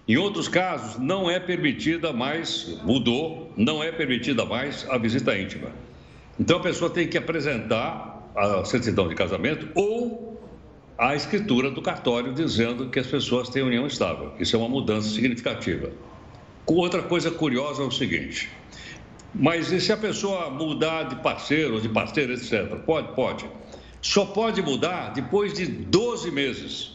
[0.06, 5.70] Em outros casos, não é permitida mais, mudou, não é permitida mais a visita íntima.
[6.38, 10.40] Então a pessoa tem que apresentar a certidão de casamento ou
[10.96, 14.32] a escritura do cartório dizendo que as pessoas têm união estável.
[14.38, 15.90] Isso é uma mudança significativa.
[16.66, 18.48] Outra coisa curiosa é o seguinte:
[19.34, 22.76] mas e se a pessoa mudar de parceiro, de parceira, etc.?
[22.84, 23.14] Pode?
[23.14, 23.46] Pode.
[24.00, 26.92] Só pode mudar depois de 12 meses.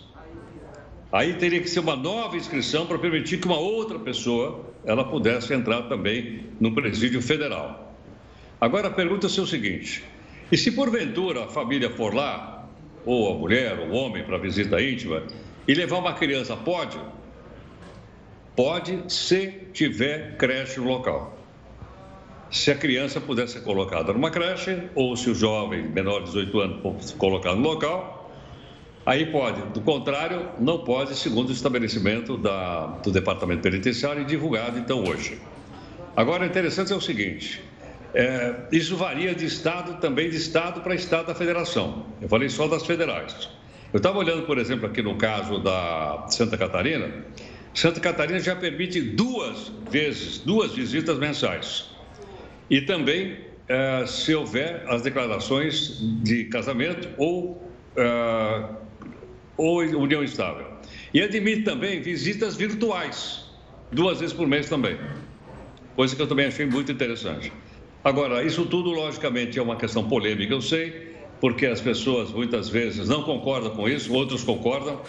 [1.12, 5.54] Aí teria que ser uma nova inscrição para permitir que uma outra pessoa ela pudesse
[5.54, 7.96] entrar também no presídio federal.
[8.60, 10.04] Agora a pergunta é o seguinte:
[10.52, 12.68] e se porventura a família for lá,
[13.06, 15.24] ou a mulher, ou o homem, para visita íntima,
[15.68, 17.00] e levar uma criança, pode?
[18.56, 21.38] Pode se tiver creche no local
[22.50, 26.60] se a criança puder ser colocada numa creche ou se o jovem menor de 18
[26.60, 28.32] anos for colocado no local,
[29.06, 29.62] aí pode.
[29.74, 35.40] Do contrário, não pode, segundo o estabelecimento da, do Departamento Penitenciário e divulgado então hoje.
[36.16, 37.62] Agora, interessante é o seguinte:
[38.14, 42.06] é, isso varia de estado, também de estado para estado da federação.
[42.22, 43.50] Eu falei só das federais.
[43.94, 47.10] Eu estava olhando, por exemplo, aqui no caso da Santa Catarina.
[47.74, 51.90] Santa Catarina já permite duas vezes, duas visitas mensais.
[52.70, 58.70] E também, eh, se houver as declarações de casamento ou, eh,
[59.56, 60.68] ou união estável.
[61.14, 63.46] E admite também visitas virtuais,
[63.92, 64.98] duas vezes por mês também.
[65.96, 67.52] Coisa que eu também achei muito interessante.
[68.08, 73.10] Agora, isso tudo, logicamente, é uma questão polêmica, eu sei, porque as pessoas muitas vezes
[73.10, 75.02] não concordam com isso, outros concordam.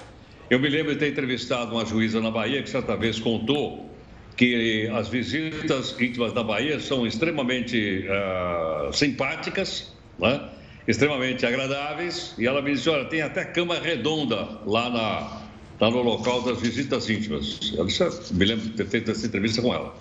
[0.51, 3.89] Eu me lembro de ter entrevistado uma juíza na Bahia que certa vez contou
[4.37, 10.49] que as visitas íntimas da Bahia são extremamente uh, simpáticas, né?
[10.89, 15.43] extremamente agradáveis, e ela me disse, olha, tem até cama redonda lá, na,
[15.81, 17.75] lá no local das visitas íntimas.
[17.77, 19.95] Eu disse, me lembro de ter feito essa entrevista com ela.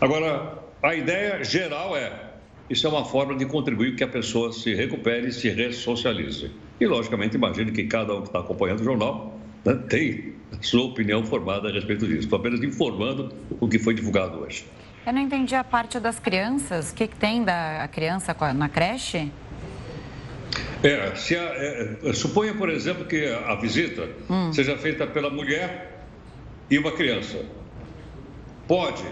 [0.00, 2.31] Agora, a ideia geral é,
[2.70, 6.50] isso é uma forma de contribuir que a pessoa se recupere e se ressocialize.
[6.80, 11.24] E, logicamente, imagino que cada um que está acompanhando o jornal né, tem sua opinião
[11.24, 12.20] formada a respeito disso.
[12.20, 14.64] Estou apenas informando o que foi divulgado hoje.
[15.06, 16.90] Eu não entendi a parte das crianças.
[16.90, 19.30] O que, que tem da criança na creche?
[20.82, 24.52] É, se a, é, é, suponha, por exemplo, que a visita hum.
[24.52, 26.06] seja feita pela mulher
[26.70, 27.44] e uma criança.
[28.66, 29.04] Pode,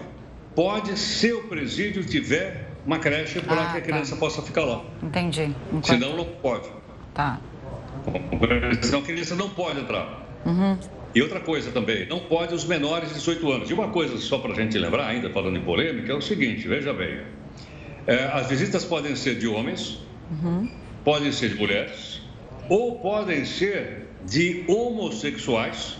[0.55, 3.81] pode, se o presídio tiver uma creche para ah, que a tá.
[3.81, 4.19] criança tá.
[4.19, 4.83] possa ficar lá.
[5.01, 5.53] Entendi.
[5.67, 5.87] Enquanto...
[5.87, 6.69] Senão não pode.
[7.13, 7.39] Tá.
[8.81, 10.25] Senão a criança não pode entrar.
[10.45, 10.77] Uhum.
[11.13, 13.69] E outra coisa também, não pode os menores de 18 anos.
[13.69, 16.67] E uma coisa só para a gente lembrar, ainda falando em polêmica, é o seguinte,
[16.67, 17.21] veja bem.
[18.07, 19.99] É, as visitas podem ser de homens,
[20.31, 22.21] uhum podem ser de mulheres
[22.69, 25.97] ou podem ser de homossexuais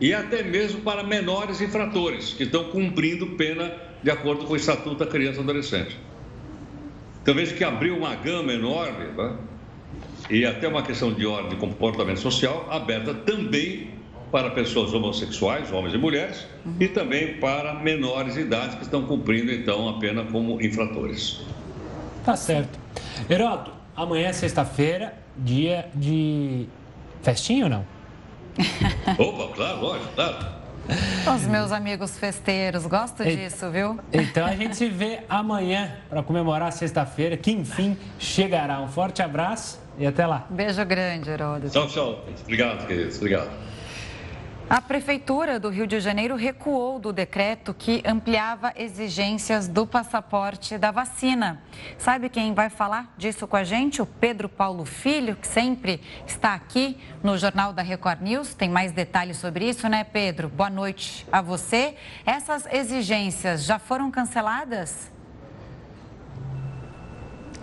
[0.00, 3.72] e até mesmo para menores infratores que estão cumprindo pena
[4.04, 5.98] de acordo com o Estatuto da Criança e Adolescente.
[7.22, 9.36] Então veja que abriu uma gama enorme né?
[10.28, 13.94] e até uma questão de ordem de comportamento social aberta também
[14.30, 16.74] para pessoas homossexuais, homens e mulheres, uhum.
[16.80, 21.40] e também para menores de idade que estão cumprindo então a pena como infratores.
[22.26, 22.78] Tá certo.
[23.30, 26.66] Heroto, amanhã é sexta-feira, dia de
[27.22, 27.86] festinha ou não?
[29.18, 30.63] Opa, claro, lógico, claro.
[31.34, 33.36] Os meus amigos festeiros, gosto e...
[33.36, 33.98] disso, viu?
[34.12, 38.80] Então a gente se vê amanhã para comemorar sexta-feira, que enfim chegará.
[38.80, 40.46] Um forte abraço e até lá.
[40.50, 41.72] Beijo grande, Heródoto.
[41.72, 42.24] Tchau, tchau.
[42.42, 43.16] Obrigado, queridos.
[43.16, 43.73] Obrigado.
[44.68, 50.90] A Prefeitura do Rio de Janeiro recuou do decreto que ampliava exigências do passaporte da
[50.90, 51.62] vacina.
[51.98, 54.00] Sabe quem vai falar disso com a gente?
[54.00, 58.54] O Pedro Paulo Filho, que sempre está aqui no Jornal da Record News.
[58.54, 60.48] Tem mais detalhes sobre isso, né, Pedro?
[60.48, 61.94] Boa noite a você.
[62.24, 65.13] Essas exigências já foram canceladas?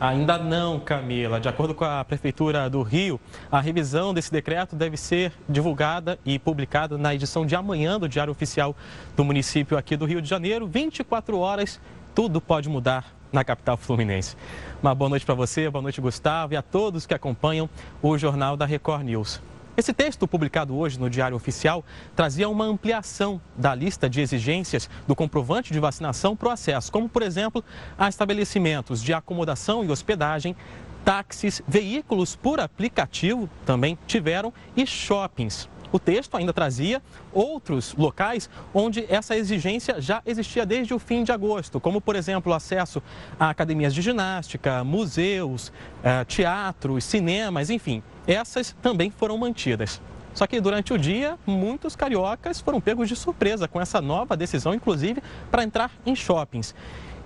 [0.02, 1.39] Ainda não, Camila.
[1.39, 3.20] De acordo com a Prefeitura do Rio,
[3.52, 8.32] a revisão desse decreto deve ser divulgada e publicada na edição de amanhã do Diário
[8.32, 8.76] Oficial
[9.16, 10.66] do município aqui do Rio de Janeiro.
[10.66, 11.80] 24 horas,
[12.16, 14.36] tudo pode mudar na capital fluminense.
[14.82, 17.70] Uma boa noite para você, boa noite, Gustavo, e a todos que acompanham
[18.02, 19.39] o Jornal da Record News.
[19.82, 21.84] Esse texto, publicado hoje no Diário Oficial,
[22.16, 27.10] trazia uma ampliação da lista de exigências do comprovante de vacinação para o acesso, como,
[27.10, 27.66] por exemplo,
[27.98, 30.56] a estabelecimentos de acomodação e hospedagem,
[31.04, 35.68] táxis, veículos por aplicativo também tiveram e shoppings.
[35.92, 37.02] O texto ainda trazia
[37.34, 42.54] outros locais onde essa exigência já existia desde o fim de agosto, como, por exemplo,
[42.54, 43.02] acesso
[43.40, 45.74] a academias de ginástica, museus,
[46.04, 48.04] eh, teatros, cinemas, enfim.
[48.28, 50.02] Essas também foram mantidas.
[50.34, 54.74] Só que durante o dia, muitos cariocas foram pegos de surpresa com essa nova decisão,
[54.74, 56.74] inclusive para entrar em shoppings.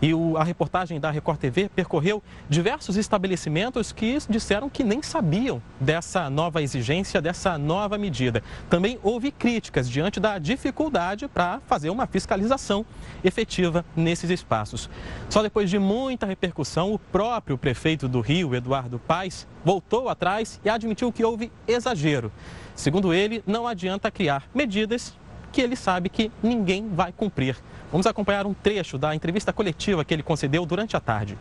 [0.01, 5.61] E o, a reportagem da Record TV percorreu diversos estabelecimentos que disseram que nem sabiam
[5.79, 8.43] dessa nova exigência, dessa nova medida.
[8.69, 12.85] Também houve críticas diante da dificuldade para fazer uma fiscalização
[13.23, 14.89] efetiva nesses espaços.
[15.29, 20.69] Só depois de muita repercussão, o próprio prefeito do Rio, Eduardo Paes, voltou atrás e
[20.69, 22.31] admitiu que houve exagero.
[22.75, 25.17] Segundo ele, não adianta criar medidas
[25.51, 27.55] que ele sabe que ninguém vai cumprir.
[27.95, 31.37] Vamos acompanhar um trecho da entrevista coletiva que ele concedeu durante a tarde.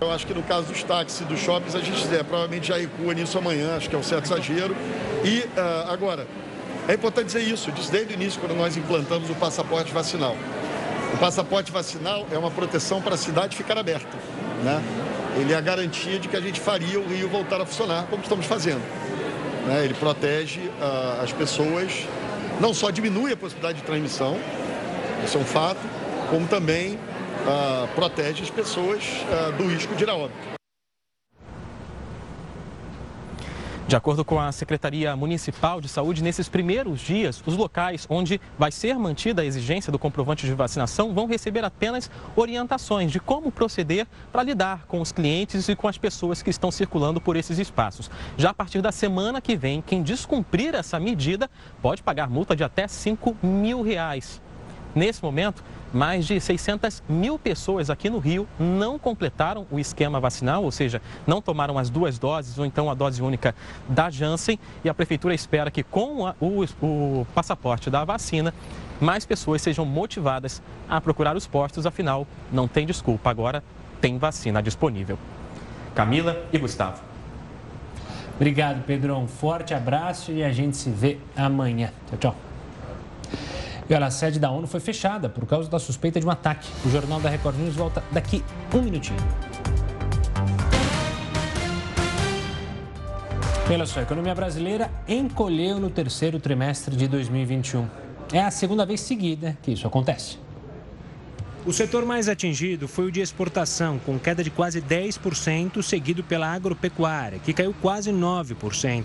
[0.00, 2.78] Eu acho que no caso dos táxis e dos shoppings, a gente é, provavelmente já
[2.78, 4.74] recua nisso amanhã, acho que é um certo exagero.
[5.22, 6.26] E uh, agora,
[6.88, 10.34] é importante dizer isso, desde o início, quando nós implantamos o passaporte vacinal.
[11.12, 14.16] O passaporte vacinal é uma proteção para a cidade ficar aberta.
[14.64, 14.82] Né?
[15.36, 18.22] Ele é a garantia de que a gente faria o Rio voltar a funcionar como
[18.22, 18.80] estamos fazendo.
[19.66, 19.84] Né?
[19.84, 22.08] Ele protege uh, as pessoas,
[22.58, 24.38] não só diminui a possibilidade de transmissão,
[25.24, 25.80] isso é um fato,
[26.28, 30.60] como também uh, protege as pessoas uh, do risco de ir a óbito.
[33.90, 38.70] De acordo com a Secretaria Municipal de Saúde, nesses primeiros dias, os locais onde vai
[38.70, 44.06] ser mantida a exigência do comprovante de vacinação vão receber apenas orientações de como proceder
[44.30, 48.08] para lidar com os clientes e com as pessoas que estão circulando por esses espaços.
[48.36, 51.50] Já a partir da semana que vem, quem descumprir essa medida
[51.82, 54.40] pode pagar multa de até 5 mil reais.
[54.94, 55.62] Nesse momento,
[55.92, 61.00] mais de 600 mil pessoas aqui no Rio não completaram o esquema vacinal, ou seja,
[61.26, 63.54] não tomaram as duas doses ou então a dose única
[63.88, 64.58] da Janssen.
[64.84, 68.52] E a Prefeitura espera que com a, o, o passaporte da vacina,
[69.00, 73.62] mais pessoas sejam motivadas a procurar os postos, afinal, não tem desculpa, agora
[74.00, 75.18] tem vacina disponível.
[75.94, 77.02] Camila e Gustavo.
[78.36, 79.16] Obrigado, Pedro.
[79.18, 81.90] Um forte abraço e a gente se vê amanhã.
[82.08, 82.49] Tchau, tchau.
[83.90, 86.70] E olha, a sede da ONU foi fechada por causa da suspeita de um ataque.
[86.86, 89.18] O Jornal da Record News volta daqui um minutinho.
[93.68, 97.88] Olha só, a economia brasileira encolheu no terceiro trimestre de 2021.
[98.32, 100.38] É a segunda vez seguida que isso acontece.
[101.66, 106.50] O setor mais atingido foi o de exportação, com queda de quase 10%, seguido pela
[106.50, 109.04] agropecuária, que caiu quase 9%.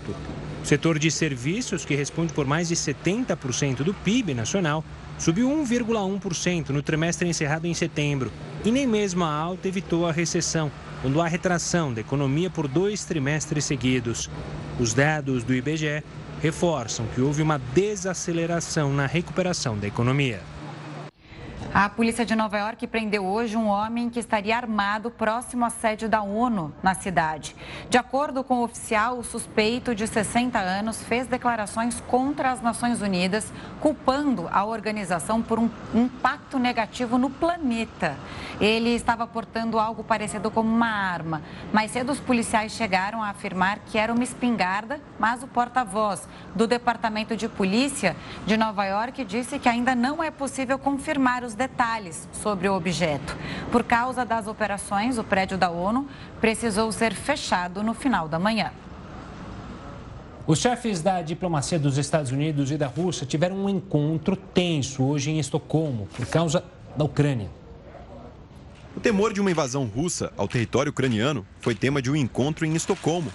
[0.62, 4.82] O setor de serviços, que responde por mais de 70% do PIB nacional,
[5.18, 8.32] subiu 1,1% no trimestre encerrado em setembro.
[8.64, 13.04] E nem mesmo a alta evitou a recessão, quando há retração da economia por dois
[13.04, 14.30] trimestres seguidos.
[14.80, 16.02] Os dados do IBGE
[16.40, 20.55] reforçam que houve uma desaceleração na recuperação da economia.
[21.78, 26.08] A polícia de Nova York prendeu hoje um homem que estaria armado próximo à sede
[26.08, 27.54] da ONU na cidade.
[27.90, 33.02] De acordo com o oficial, o suspeito de 60 anos fez declarações contra as Nações
[33.02, 38.16] Unidas, culpando a organização por um impacto negativo no planeta.
[38.58, 41.42] Ele estava portando algo parecido com uma arma.
[41.74, 46.66] Mais cedo, os policiais chegaram a afirmar que era uma espingarda, mas o porta-voz do
[46.66, 48.16] Departamento de Polícia
[48.46, 51.65] de Nova York disse que ainda não é possível confirmar os detalhes
[52.32, 53.36] sobre o objeto.
[53.70, 56.08] Por causa das operações, o prédio da ONU
[56.40, 58.72] precisou ser fechado no final da manhã.
[60.46, 65.30] Os chefes da diplomacia dos Estados Unidos e da Rússia tiveram um encontro tenso hoje
[65.30, 66.62] em Estocolmo por causa
[66.96, 67.50] da Ucrânia.
[68.96, 72.74] O temor de uma invasão russa ao território ucraniano foi tema de um encontro em
[72.74, 73.32] Estocolmo.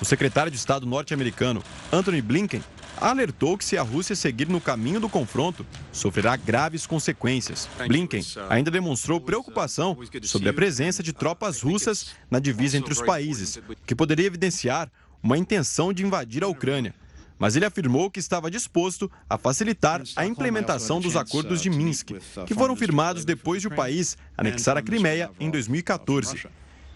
[0.00, 1.62] O secretário de Estado norte-americano,
[1.92, 2.64] Anthony Blinken,
[3.00, 7.68] alertou que se a Rússia seguir no caminho do confronto, sofrerá graves consequências.
[7.86, 13.60] Blinken ainda demonstrou preocupação sobre a presença de tropas russas na divisa entre os países,
[13.86, 14.90] que poderia evidenciar
[15.22, 16.94] uma intenção de invadir a Ucrânia.
[17.38, 22.10] Mas ele afirmou que estava disposto a facilitar a implementação dos acordos de Minsk,
[22.46, 26.46] que foram firmados depois de o país anexar a Crimeia em 2014.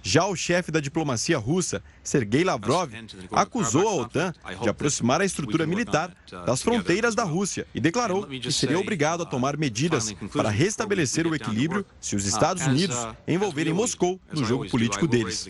[0.02, 2.90] Já o chefe da diplomacia russa, Sergei Lavrov,
[3.32, 6.14] acusou a OTAN de aproximar a estrutura militar
[6.46, 11.34] das fronteiras da Rússia e declarou que seria obrigado a tomar medidas para restabelecer o
[11.34, 12.96] equilíbrio se os Estados Unidos
[13.26, 15.48] envolverem Moscou no jogo político deles.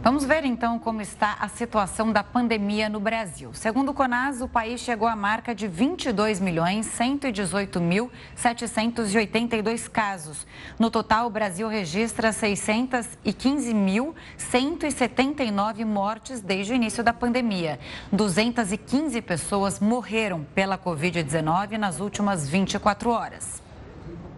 [0.00, 3.50] Vamos ver então como está a situação da pandemia no Brasil.
[3.52, 10.46] Segundo o CONAS, o país chegou à marca de 22 milhões 118 mil 782 casos.
[10.78, 17.80] No total, o Brasil registra 615 mil 179 mortes desde o início da pandemia.
[18.12, 23.60] 215 pessoas morreram pela Covid-19 nas últimas 24 horas.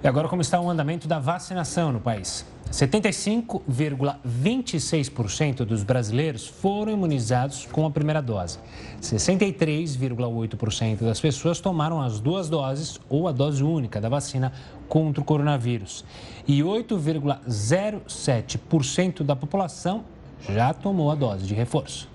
[0.02, 2.46] E agora como está o andamento da vacinação no país?
[2.70, 8.60] 75,26% dos brasileiros foram imunizados com a primeira dose.
[9.02, 14.52] 63,8% das pessoas tomaram as duas doses ou a dose única da vacina
[14.88, 16.04] contra o coronavírus.
[16.46, 20.04] E 8,07% da população
[20.48, 22.08] já tomou a dose de reforço.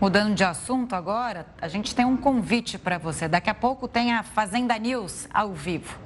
[0.00, 3.28] Mudando de assunto agora, a gente tem um convite para você.
[3.28, 5.98] Daqui a pouco tem a Fazenda News ao vivo.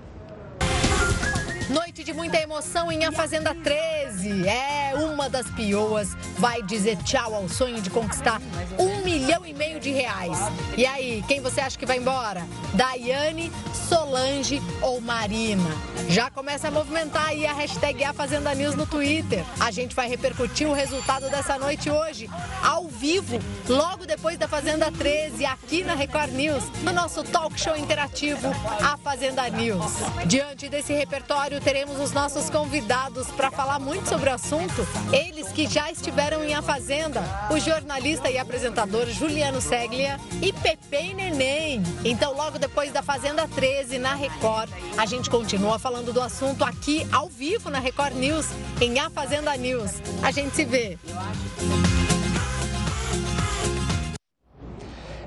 [1.69, 4.47] Noite de muita emoção em A Fazenda 13.
[4.49, 8.41] É, uma das pioas vai dizer tchau ao sonho de conquistar
[8.79, 10.39] um milhão e meio de reais.
[10.77, 12.47] E aí, quem você acha que vai embora?
[12.73, 13.51] Daiane,
[13.89, 15.69] Solange ou Marina?
[16.09, 19.45] Já começa a movimentar aí a hashtag A Fazenda News no Twitter.
[19.59, 22.31] A gente vai repercutir o resultado dessa noite hoje,
[22.63, 27.77] ao vivo, logo depois da Fazenda 13, aqui na Record News, no nosso talk show
[27.77, 28.49] interativo
[28.81, 29.93] A Fazenda News.
[30.27, 34.87] Diante desse repertório, teremos os nossos convidados para falar muito sobre o assunto.
[35.13, 40.97] Eles que já estiveram em A Fazenda, o jornalista e apresentador Juliano Seglia e Pepe
[40.97, 41.83] e Neném.
[42.05, 47.07] Então, logo depois da Fazenda 13 na Record, a gente continua falando do assunto aqui
[47.13, 48.47] ao vivo na Record News,
[48.81, 49.93] em A Fazenda News.
[50.23, 50.99] A gente se vê.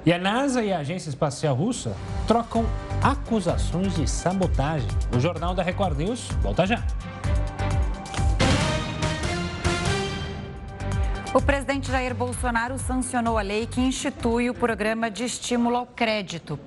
[0.05, 1.95] E a NASA e a Agência Espacial Russa
[2.27, 2.65] trocam
[3.03, 4.87] acusações de sabotagem.
[5.15, 6.83] O Jornal da Record News volta já.
[11.33, 16.59] O presidente Jair Bolsonaro sancionou a lei que institui o programa de estímulo ao crédito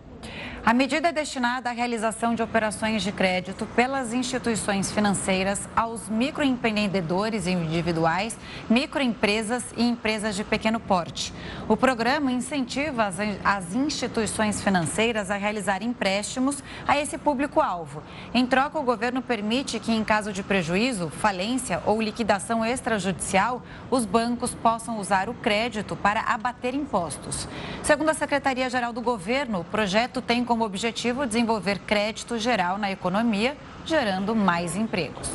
[0.64, 7.48] a medida é destinada à realização de operações de crédito pelas instituições financeiras aos microempreendedores
[7.48, 8.38] individuais,
[8.70, 11.34] microempresas e empresas de pequeno porte.
[11.68, 13.10] O programa incentiva
[13.42, 18.00] as, instituições financeiras a realizar empréstimos a esse público-alvo.
[18.32, 24.04] Em troca, o governo permite que, em caso de prejuízo, falência ou liquidação extrajudicial, os
[24.04, 27.48] bancos possam usar o crédito para abater impostos.
[27.82, 33.56] Segundo a Secretaria-Geral do Governo, o projeto tem como objetivo desenvolver crédito geral na economia,
[33.86, 35.30] gerando mais empregos.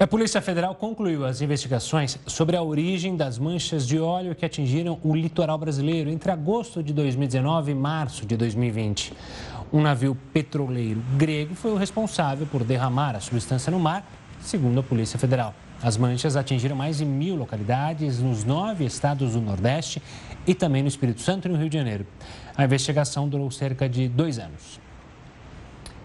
[0.00, 4.98] A Polícia Federal concluiu as investigações sobre a origem das manchas de óleo que atingiram
[5.04, 9.12] o litoral brasileiro entre agosto de 2019 e março de 2020.
[9.70, 14.02] Um navio petroleiro grego foi o responsável por derramar a substância no mar,
[14.40, 15.54] segundo a Polícia Federal.
[15.82, 20.02] As manchas atingiram mais de mil localidades nos nove estados do Nordeste
[20.48, 22.06] e também no Espírito Santo e no Rio de Janeiro.
[22.56, 24.80] A investigação durou cerca de dois anos.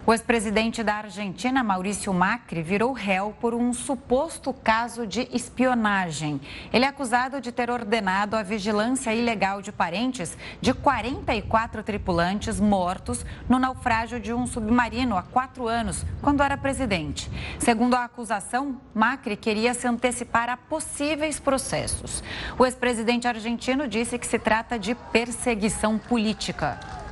[0.05, 6.41] O ex-presidente da Argentina, Maurício Macri, virou réu por um suposto caso de espionagem.
[6.73, 13.25] Ele é acusado de ter ordenado a vigilância ilegal de parentes de 44 tripulantes mortos
[13.47, 17.31] no naufrágio de um submarino há quatro anos, quando era presidente.
[17.57, 22.21] Segundo a acusação, Macri queria se antecipar a possíveis processos.
[22.59, 27.02] O ex-presidente argentino disse que se trata de perseguição política.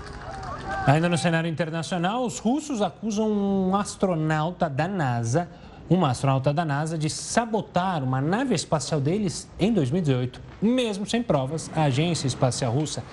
[0.88, 5.48] Ainda no cenário internacional, os russos acusam um astronauta da NASA,
[5.88, 10.42] uma astronauta da NASA, de sabotar uma nave espacial deles em 2018.
[10.60, 13.04] Mesmo sem provas, a agência espacial russa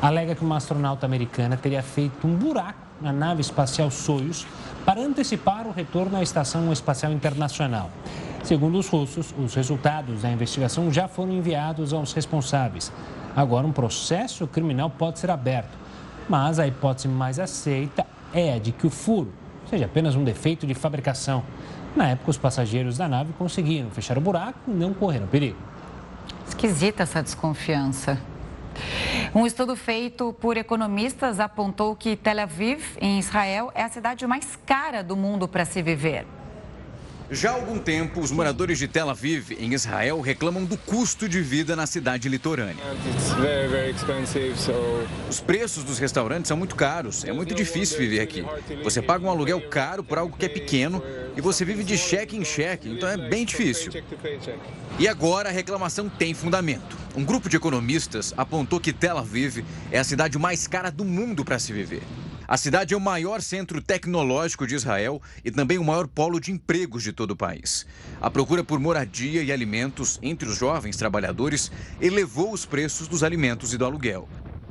[0.00, 4.46] alega que uma astronauta americana teria feito um buraco na nave espacial Soyuz
[4.84, 7.90] para antecipar o retorno à Estação Espacial Internacional.
[8.44, 12.92] Segundo os russos, os resultados da investigação já foram enviados aos responsáveis.
[13.34, 15.85] Agora, um processo criminal pode ser aberto
[16.28, 19.32] mas a hipótese mais aceita é a de que o furo
[19.68, 21.42] seja apenas um defeito de fabricação.
[21.94, 25.58] Na época, os passageiros da nave conseguiram fechar o buraco e não correram perigo.
[26.46, 28.20] Esquisita essa desconfiança.
[29.34, 34.56] Um estudo feito por economistas apontou que Tel Aviv, em Israel, é a cidade mais
[34.66, 36.26] cara do mundo para se viver.
[37.30, 41.42] Já há algum tempo, os moradores de Tel Aviv, em Israel, reclamam do custo de
[41.42, 42.76] vida na cidade litorânea.
[45.28, 48.44] Os preços dos restaurantes são muito caros, é muito difícil viver aqui.
[48.84, 51.02] Você paga um aluguel caro por algo que é pequeno
[51.36, 53.92] e você vive de cheque em cheque, então é bem difícil.
[54.96, 56.96] E agora a reclamação tem fundamento.
[57.16, 61.44] Um grupo de economistas apontou que Tel Aviv é a cidade mais cara do mundo
[61.44, 62.02] para se viver.
[62.48, 66.52] A cidade é o maior centro tecnológico de Israel e também o maior polo de
[66.52, 67.84] empregos de todo o país.
[68.20, 73.74] A procura por moradia e alimentos entre os jovens trabalhadores elevou os preços dos alimentos
[73.74, 74.28] e do aluguel.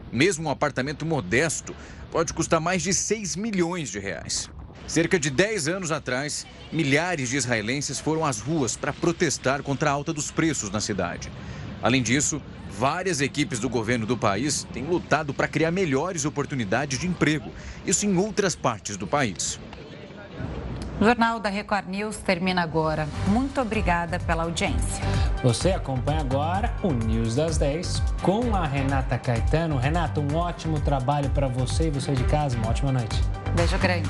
[0.09, 1.75] Mesmo um apartamento modesto
[2.09, 4.49] pode custar mais de 6 milhões de reais.
[4.87, 9.93] Cerca de 10 anos atrás, milhares de israelenses foram às ruas para protestar contra a
[9.93, 11.29] alta dos preços na cidade.
[11.81, 12.41] Além disso,
[12.77, 17.49] Várias equipes do governo do país têm lutado para criar melhores oportunidades de emprego,
[17.85, 19.57] isso em outras partes do país.
[20.99, 23.07] O Jornal da Record News termina agora.
[23.27, 25.03] Muito obrigada pela audiência.
[25.41, 29.77] Você acompanha agora o News das 10 com a Renata Caetano.
[29.77, 32.57] Renata, um ótimo trabalho para você e você de casa.
[32.57, 33.21] Uma ótima noite.
[33.55, 34.09] Beijo grande.